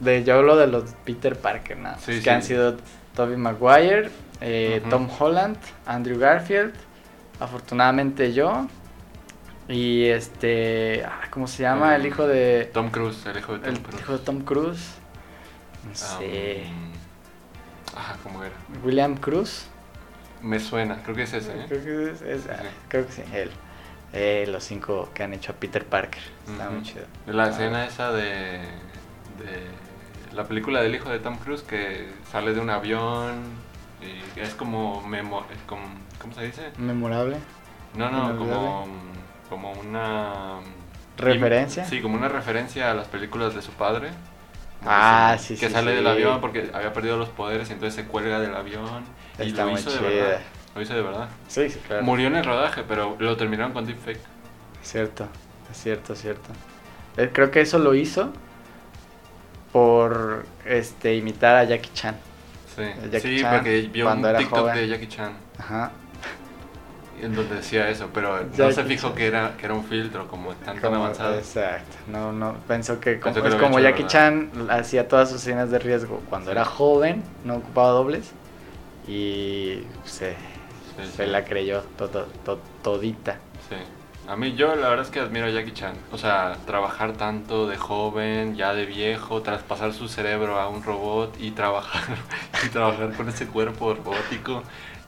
De, 0.00 0.24
yo 0.24 0.34
hablo 0.34 0.56
de 0.56 0.66
los 0.66 0.84
Peter 1.04 1.36
Parker, 1.36 1.78
nada. 1.78 1.98
Sí, 1.98 2.12
que 2.16 2.20
sí. 2.20 2.28
han 2.28 2.42
sido 2.42 2.76
Tobey 3.14 3.36
Maguire, 3.36 4.10
eh. 4.40 4.82
Tom 4.90 5.08
Holland, 5.18 5.56
Andrew 5.86 6.18
Garfield, 6.18 6.74
afortunadamente 7.40 8.32
yo. 8.32 8.66
Y 9.68 10.04
este. 10.04 11.02
ah, 11.04 11.22
¿Cómo 11.30 11.46
se 11.48 11.62
llama? 11.62 11.96
El 11.96 12.06
hijo 12.06 12.26
de. 12.26 12.70
Tom 12.72 12.90
Cruise, 12.90 13.24
el 13.26 13.38
hijo 13.38 13.54
de 13.54 13.58
Tom 13.60 13.74
El 13.74 13.80
Cruise. 13.82 14.00
hijo 14.00 14.12
de 14.12 14.18
Tom 14.24 14.40
Cruise. 14.42 14.90
No 15.84 15.90
Um, 15.90 15.94
sé. 15.94 16.64
Ajá, 17.96 18.16
¿cómo 18.22 18.42
era? 18.42 18.54
William 18.84 19.16
Cruz. 19.16 19.66
Me 20.42 20.60
suena, 20.60 21.02
creo 21.02 21.16
que 21.16 21.22
es 21.22 21.32
ese, 21.32 21.52
¿eh? 21.52 21.64
Creo 21.68 21.82
que 21.84 22.10
es, 22.12 22.22
es- 22.22 22.48
ah, 22.50 22.58
Sí. 22.60 22.68
creo 22.88 23.06
que 23.06 23.12
sí, 23.12 23.22
él. 23.32 23.50
Eh, 24.12 24.46
los 24.48 24.64
cinco 24.64 25.10
que 25.14 25.22
han 25.22 25.34
hecho 25.34 25.52
a 25.52 25.56
Peter 25.56 25.84
Parker. 25.86 26.22
Está 26.46 26.70
muy 26.70 26.82
chido. 26.82 27.06
La 27.26 27.44
Ah, 27.44 27.48
escena 27.48 27.86
esa 27.86 28.12
de, 28.12 28.60
de 29.38 29.66
la 30.34 30.44
película 30.44 30.82
del 30.82 30.94
hijo 30.94 31.10
de 31.10 31.18
Tom 31.18 31.36
Cruise 31.38 31.62
que 31.62 32.08
sale 32.30 32.54
de 32.54 32.60
un 32.60 32.70
avión 32.70 33.42
y 34.00 34.40
es 34.40 34.54
como, 34.54 35.02
memo, 35.06 35.44
como 35.66 35.82
¿cómo 36.20 36.34
se 36.34 36.44
dice? 36.44 36.72
Memorable. 36.78 37.38
No, 37.94 38.10
no, 38.10 38.36
como, 38.36 38.86
como 39.48 39.72
una... 39.72 40.60
¿Referencia? 41.16 41.84
Sí, 41.84 42.02
como 42.02 42.16
una 42.16 42.28
referencia 42.28 42.90
a 42.90 42.94
las 42.94 43.08
películas 43.08 43.54
de 43.54 43.62
su 43.62 43.72
padre. 43.72 44.10
Ah, 44.84 45.36
que 45.36 45.42
se- 45.42 45.48
sí, 45.48 45.56
Que 45.58 45.68
sí, 45.68 45.72
sale 45.72 45.90
sí. 45.90 45.96
del 45.96 46.06
avión 46.06 46.40
porque 46.40 46.70
había 46.74 46.92
perdido 46.92 47.16
los 47.16 47.28
poderes 47.30 47.70
y 47.70 47.72
entonces 47.72 47.94
se 47.94 48.08
cuelga 48.08 48.38
del 48.40 48.54
avión. 48.54 49.04
Y 49.40 49.42
Está 49.48 49.64
lo 49.64 49.70
muy 49.72 49.80
hizo 49.80 49.90
de 49.90 49.98
chida. 49.98 50.08
verdad. 50.10 50.40
Lo 50.76 50.82
hizo 50.82 50.94
de 50.94 51.02
verdad. 51.02 51.28
Sí, 51.48 51.70
sí, 51.70 51.80
claro. 51.86 52.04
Murió 52.04 52.26
en 52.28 52.36
el 52.36 52.44
rodaje, 52.44 52.84
pero 52.86 53.16
lo 53.18 53.36
terminaron 53.36 53.72
con 53.72 53.86
deepfake. 53.86 54.20
Cierto, 54.82 55.26
es 55.70 55.78
cierto, 55.78 56.12
es 56.12 56.20
cierto. 56.20 56.50
Eh, 57.16 57.30
Creo 57.32 57.50
que 57.50 57.62
eso 57.62 57.78
lo 57.78 57.94
hizo 57.94 58.30
por 59.72 60.44
este 60.66 61.14
imitar 61.16 61.56
a 61.56 61.64
Jackie 61.64 61.90
Chan. 61.94 62.16
Sí, 62.76 62.82
Jackie 63.10 63.36
sí 63.36 63.40
Chan, 63.40 63.54
porque 63.54 63.80
vio 63.90 64.12
un 64.12 64.22
TikTok 64.22 64.58
joven. 64.58 64.74
de 64.76 64.88
Jackie 64.88 65.08
Chan. 65.08 65.32
Ajá. 65.58 65.92
En 67.22 67.34
donde 67.34 67.54
decía 67.56 67.88
eso, 67.88 68.10
pero 68.12 68.44
no 68.58 68.70
se 68.70 68.84
fijó 68.84 69.14
que 69.14 69.26
era, 69.26 69.56
que 69.56 69.64
era 69.64 69.74
un 69.74 69.84
filtro 69.84 70.28
como 70.28 70.52
tan, 70.56 70.78
tan 70.78 70.92
avanzado. 70.92 71.34
Exacto. 71.38 71.96
No, 72.08 72.30
no, 72.32 72.56
pensó 72.68 73.00
que 73.00 73.18
como, 73.18 73.34
Pensó 73.34 73.40
que 73.42 73.48
es 73.48 73.54
lo 73.54 73.58
había 73.58 73.68
como 73.70 73.78
hecho 73.78 73.88
Jackie 73.88 74.02
verdad. 74.02 74.12
Chan 74.12 74.66
hacía 74.70 75.08
todas 75.08 75.30
sus 75.30 75.40
escenas 75.40 75.70
de 75.70 75.78
riesgo 75.78 76.20
cuando 76.28 76.50
era 76.52 76.66
joven, 76.66 77.22
no 77.44 77.56
ocupaba 77.56 77.88
dobles 77.92 78.32
y 79.08 79.82
se, 80.04 80.36
Sí, 80.96 81.04
se 81.16 81.24
sí. 81.24 81.30
la 81.30 81.44
creyó 81.44 81.82
to- 81.98 82.08
to- 82.08 82.26
to- 82.44 82.60
todita. 82.82 83.34
Sí. 83.68 83.76
A 84.28 84.34
mí 84.34 84.54
yo 84.54 84.74
la 84.74 84.88
verdad 84.88 85.04
es 85.04 85.10
que 85.12 85.20
admiro 85.20 85.46
a 85.46 85.50
Jackie 85.50 85.72
Chan. 85.72 85.94
O 86.10 86.18
sea, 86.18 86.56
trabajar 86.66 87.12
tanto 87.12 87.68
de 87.68 87.76
joven, 87.76 88.56
ya 88.56 88.74
de 88.74 88.84
viejo, 88.86 89.42
traspasar 89.42 89.92
su 89.92 90.08
cerebro 90.08 90.58
a 90.58 90.68
un 90.68 90.82
robot 90.82 91.36
y 91.38 91.52
trabajar 91.52 92.02
y 92.66 92.68
trabajar 92.70 93.12
con 93.12 93.28
ese 93.28 93.46
cuerpo 93.46 93.94
robótico, 93.94 94.62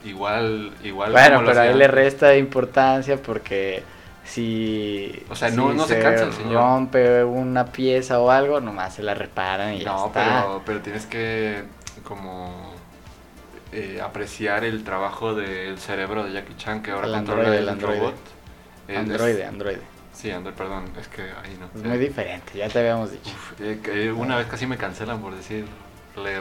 igual 0.05 0.73
igual 0.85 1.11
Bueno, 1.13 1.43
pero 1.45 1.61
ahí 1.61 1.75
le 1.75 1.89
resta 1.89 2.37
importancia 2.37 3.21
porque 3.21 3.83
si, 4.25 5.21
O 5.31 5.35
sea, 5.35 5.51
no- 5.51 5.71
si 5.73 5.77
no 5.79 5.85
se 5.87 5.99
cansa 6.01 6.25
el 6.25 6.33
señor. 6.33 6.55
rompe 6.63 7.25
una 7.25 7.65
pieza 7.67 8.21
o 8.21 8.31
algo, 8.31 8.61
nomás 8.61 8.95
se 8.95 9.03
la 9.03 9.15
reparan 9.15 9.75
y 9.75 9.81
ya 9.81 9.93
No, 9.93 10.07
está. 10.07 10.43
pero, 10.43 10.63
pero 10.65 10.81
tienes 10.81 11.07
que 11.07 11.65
como 12.05 12.68
eh, 13.73 14.01
apreciar 14.03 14.65
el 14.65 14.83
trabajo 14.85 15.35
del 15.35 15.79
cerebro 15.79 16.25
de 16.25 16.33
Jackie 16.33 16.57
Chan 16.57 16.83
que 16.83 16.91
ahora 16.93 17.07
El 17.07 17.13
controla 17.15 17.41
androide, 17.43 17.63
el, 17.63 17.69
androide. 17.69 18.01
robot. 18.01 18.15
Androide, 18.97 19.43
es- 19.43 19.49
androide. 19.49 19.81
sí, 20.13 20.31
Android, 20.31 20.55
perdón, 20.55 20.85
es 20.99 21.09
que 21.09 21.23
ahí 21.23 21.57
no. 21.61 21.67
Es 21.79 21.85
Eh, 21.85 21.89
muy 21.89 21.99
diferente, 21.99 22.57
ya 22.57 22.69
te 22.69 22.79
habíamos 22.79 23.11
dicho. 23.13 23.31
uf, 23.31 23.61
eh, 23.61 23.81
que 23.83 24.11
una 24.13 24.37
vez 24.37 24.47
casi 24.47 24.67
me 24.67 24.77
cancelan 24.79 25.21
por 25.21 25.35
decirle 25.35 25.69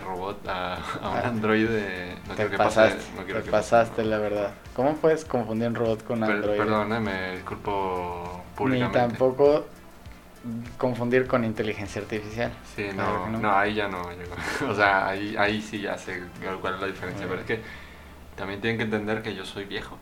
robot 0.06 0.48
a, 0.48 0.76
a 0.76 1.10
un 1.10 1.18
Ah. 1.18 1.22
androide. 1.26 2.16
No 2.28 2.30
te 2.30 2.36
quiero 2.36 2.52
que 2.52 2.58
pasaste, 2.58 2.96
pase. 2.96 3.12
No 3.18 3.24
quiero 3.26 3.40
te 3.42 3.46
que 3.46 3.52
pasaste, 3.52 3.96
pase. 3.98 4.08
la 4.10 4.18
verdad. 4.20 4.52
¿Cómo 4.76 4.96
puedes 4.96 5.26
confundir 5.26 5.68
un 5.68 5.76
robot 5.76 6.04
con 6.06 6.22
Per- 6.22 6.32
androide? 6.32 6.58
perdón, 6.58 6.94
eh, 6.94 7.00
me 7.02 7.32
disculpo 7.36 8.44
Ni 8.52 8.56
públicamente. 8.58 9.00
tampoco 9.00 9.66
confundir 10.78 11.28
con 11.28 11.43
inteligencia 11.43 12.02
artificial. 12.02 12.52
Sí, 12.76 12.88
Claro 12.93 13.26
no, 13.28 13.30
no. 13.32 13.39
no, 13.39 13.57
ahí 13.57 13.74
ya 13.76 13.88
no. 13.88 14.01
O 14.70 14.74
sea, 14.76 15.07
ahí, 15.07 15.36
ahí 15.38 15.62
sí 15.62 15.82
ya 15.82 15.97
sé 15.97 16.24
cuál 16.62 16.76
es 16.76 16.82
la 16.82 16.88
diferencia. 16.88 17.26
Pero 17.28 17.41
es 17.41 17.45
que 17.47 17.62
también 18.36 18.62
tienen 18.62 18.78
que 18.78 18.84
entender 18.84 19.22
que 19.22 19.36
yo 19.36 19.45
soy 19.45 19.66
viejo. 19.66 19.97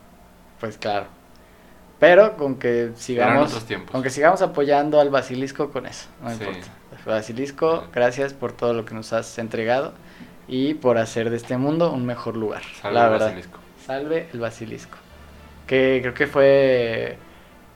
Pues 0.60 0.78
claro. 0.78 1.06
Pero 1.98 2.36
con 2.36 2.56
que 2.56 2.92
sigamos, 2.96 3.54
con 3.90 4.02
que 4.02 4.10
sigamos 4.10 4.42
apoyando 4.42 5.00
al 5.00 5.08
basilisco 5.10 5.70
con 5.70 5.86
eso, 5.86 6.08
no 6.22 6.28
Sí. 6.30 6.44
importa. 6.44 6.68
Basilisco, 7.06 7.80
Sí. 7.82 7.86
gracias 7.94 8.32
por 8.34 8.52
todo 8.52 8.74
lo 8.74 8.84
que 8.84 8.94
nos 8.94 9.12
has 9.12 9.38
entregado 9.38 9.94
y 10.48 10.74
por 10.74 10.98
hacer 10.98 11.30
de 11.30 11.36
este 11.36 11.56
mundo 11.56 11.92
un 11.92 12.04
mejor 12.04 12.36
lugar. 12.36 12.62
Salve 12.82 12.94
la 12.98 13.04
el 13.06 13.10
verdad. 13.12 13.26
basilisco. 13.28 13.58
Salve 13.86 14.28
el 14.32 14.40
basilisco. 14.40 14.98
Que 15.66 16.00
creo 16.02 16.14
que 16.14 16.26
fue 16.26 17.16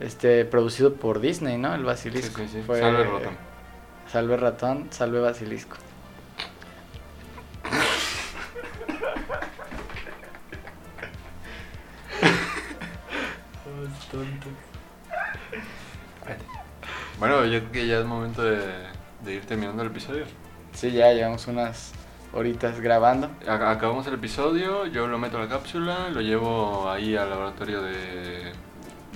este 0.01 0.45
producido 0.45 0.93
por 0.95 1.19
Disney, 1.19 1.57
¿no? 1.57 1.73
El 1.75 1.83
basilisco. 1.83 2.41
Sí, 2.41 2.47
sí, 2.47 2.53
sí. 2.59 2.63
Fue- 2.65 2.79
Salve 2.79 3.01
el 3.03 3.11
ratón. 3.11 3.37
Salve 4.11 4.37
ratón, 4.37 4.87
salve 4.91 5.19
basilisco. 5.19 5.77
Bueno, 17.19 17.45
yo 17.45 17.59
creo 17.59 17.71
que 17.71 17.87
ya 17.87 17.99
es 17.99 18.05
momento 18.05 18.41
de, 18.43 18.59
de 19.23 19.33
ir 19.33 19.45
terminando 19.45 19.83
el 19.83 19.89
episodio. 19.89 20.25
Sí, 20.73 20.91
ya 20.91 21.11
llevamos 21.13 21.47
unas 21.47 21.91
horitas 22.33 22.79
grabando. 22.79 23.29
Acabamos 23.47 24.07
el 24.07 24.15
episodio, 24.15 24.85
yo 24.87 25.07
lo 25.07 25.17
meto 25.17 25.37
a 25.37 25.41
la 25.41 25.47
cápsula, 25.49 26.09
lo 26.09 26.21
llevo 26.21 26.89
ahí 26.89 27.15
al 27.15 27.29
laboratorio 27.29 27.81
de, 27.81 28.40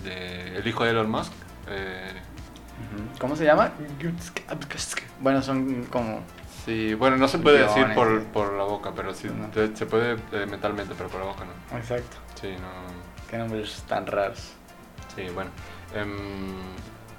de 0.05 0.57
el 0.57 0.67
hijo 0.67 0.83
de 0.83 0.91
Elon 0.91 1.09
Musk. 1.09 1.31
eh, 1.69 2.11
¿Cómo 3.19 3.35
se 3.35 3.45
llama? 3.45 3.71
Bueno, 5.21 5.41
son 5.41 5.85
como... 5.85 6.21
sí, 6.65 6.93
bueno, 6.93 7.17
no 7.17 7.27
se 7.27 7.37
puede 7.39 7.59
decir 7.63 7.87
por, 7.95 8.23
por 8.25 8.53
la 8.53 8.63
boca, 8.63 8.91
pero 8.95 9.13
sí, 9.13 9.29
No. 9.29 9.49
se 9.75 9.85
puede 9.85 10.17
eh, 10.33 10.45
mentalmente, 10.45 10.93
pero 10.97 11.09
por 11.09 11.19
la 11.21 11.27
boca 11.27 11.45
no. 11.45 11.77
Exacto. 11.77 12.17
Sí, 12.39 12.49
no. 12.59 13.29
Qué 13.29 13.37
nombres 13.37 13.83
tan 13.87 14.05
raros. 14.05 14.53
Sí, 15.15 15.23
bueno. 15.33 15.49
em, 15.95 16.55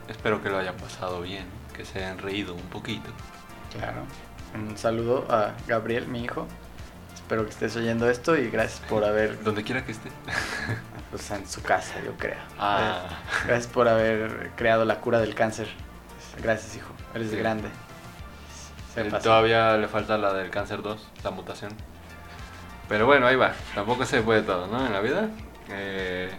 espero 0.09 0.43
que 0.43 0.51
lo 0.51 0.59
hayan 0.59 0.77
pasado 0.77 1.23
bien, 1.23 1.47
que 1.75 1.85
se 1.85 1.99
hayan 1.99 2.19
reído 2.19 2.55
un 2.55 2.63
poquito. 2.63 3.11
Claro. 3.77 4.03
Un 4.55 4.77
saludo 4.77 5.27
a 5.31 5.53
Gabriel, 5.67 6.07
mi 6.07 6.23
hijo. 6.25 6.47
Espero 7.27 7.43
que 7.43 7.51
estés 7.51 7.75
oyendo 7.75 8.09
esto 8.09 8.37
y 8.37 8.49
gracias 8.51 8.79
por 8.89 9.05
haber... 9.05 9.43
Donde 9.43 9.65
quiera 9.65 9.85
que 9.85 9.91
esté. 9.91 10.11
Pues 11.11 11.29
en 11.33 11.45
su 11.49 11.61
casa, 11.61 11.95
yo 12.05 12.13
creo. 12.17 12.37
Ah. 12.57 13.03
Gracias 13.47 13.67
por 13.73 13.89
haber 13.89 14.51
creado 14.55 14.85
la 14.85 15.01
cura 15.01 15.19
del 15.19 15.35
cáncer. 15.35 15.67
Gracias, 16.41 16.77
hijo. 16.77 16.89
Eres 17.15 17.31
Sí. 17.31 17.37
grande. 17.37 17.69
Se 18.95 19.01
Eh. 19.01 19.11
Todavía 19.23 19.77
le 19.77 19.89
falta 19.89 20.19
la 20.19 20.33
del 20.35 20.51
cáncer 20.51 20.83
2, 20.83 21.05
la 21.25 21.31
mutación. 21.33 21.73
Pero 22.89 23.07
bueno, 23.07 23.27
ahí 23.27 23.35
va. 23.37 23.53
Tampoco 23.75 24.05
se 24.05 24.21
puede 24.23 24.43
todo, 24.43 24.69
¿no? 24.69 24.85
En 24.87 24.93
la 24.93 25.01
vida. 25.01 25.29
Eh, 25.71 26.31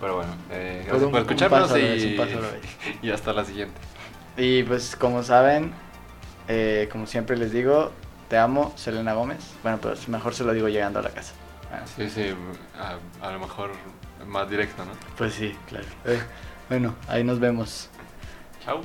pero 0.00 0.14
bueno, 0.16 0.32
eh, 0.52 0.82
gracias 0.86 1.02
un- 1.06 1.10
por 1.12 1.20
escucharnos 1.22 1.70
y, 1.76 2.16
vez. 2.16 2.16
y 3.02 3.10
hasta 3.10 3.32
la 3.32 3.44
siguiente. 3.44 3.80
Y 4.36 4.62
pues 4.64 4.94
como 4.96 5.22
saben, 5.24 5.72
eh, 6.46 6.88
como 6.92 7.06
siempre 7.06 7.36
les 7.36 7.50
digo, 7.52 7.90
te 8.30 8.38
amo, 8.38 8.72
Selena 8.76 9.12
Gómez. 9.12 9.40
Bueno, 9.62 9.78
pero 9.82 9.94
mejor 10.06 10.34
se 10.34 10.44
lo 10.44 10.52
digo 10.52 10.68
llegando 10.68 11.00
a 11.00 11.02
la 11.02 11.10
casa. 11.10 11.34
Ah, 11.72 11.80
Sí, 11.96 12.08
sí, 12.08 12.32
a, 12.78 13.26
a 13.26 13.32
lo 13.32 13.40
mejor 13.40 13.72
más 14.26 14.48
directo, 14.48 14.84
¿no? 14.84 14.92
Pues 15.18 15.34
sí, 15.34 15.54
claro. 15.68 15.86
Eh, 16.04 16.22
bueno, 16.68 16.94
ahí 17.08 17.24
nos 17.24 17.40
vemos. 17.40 17.90
Chao. 18.64 18.80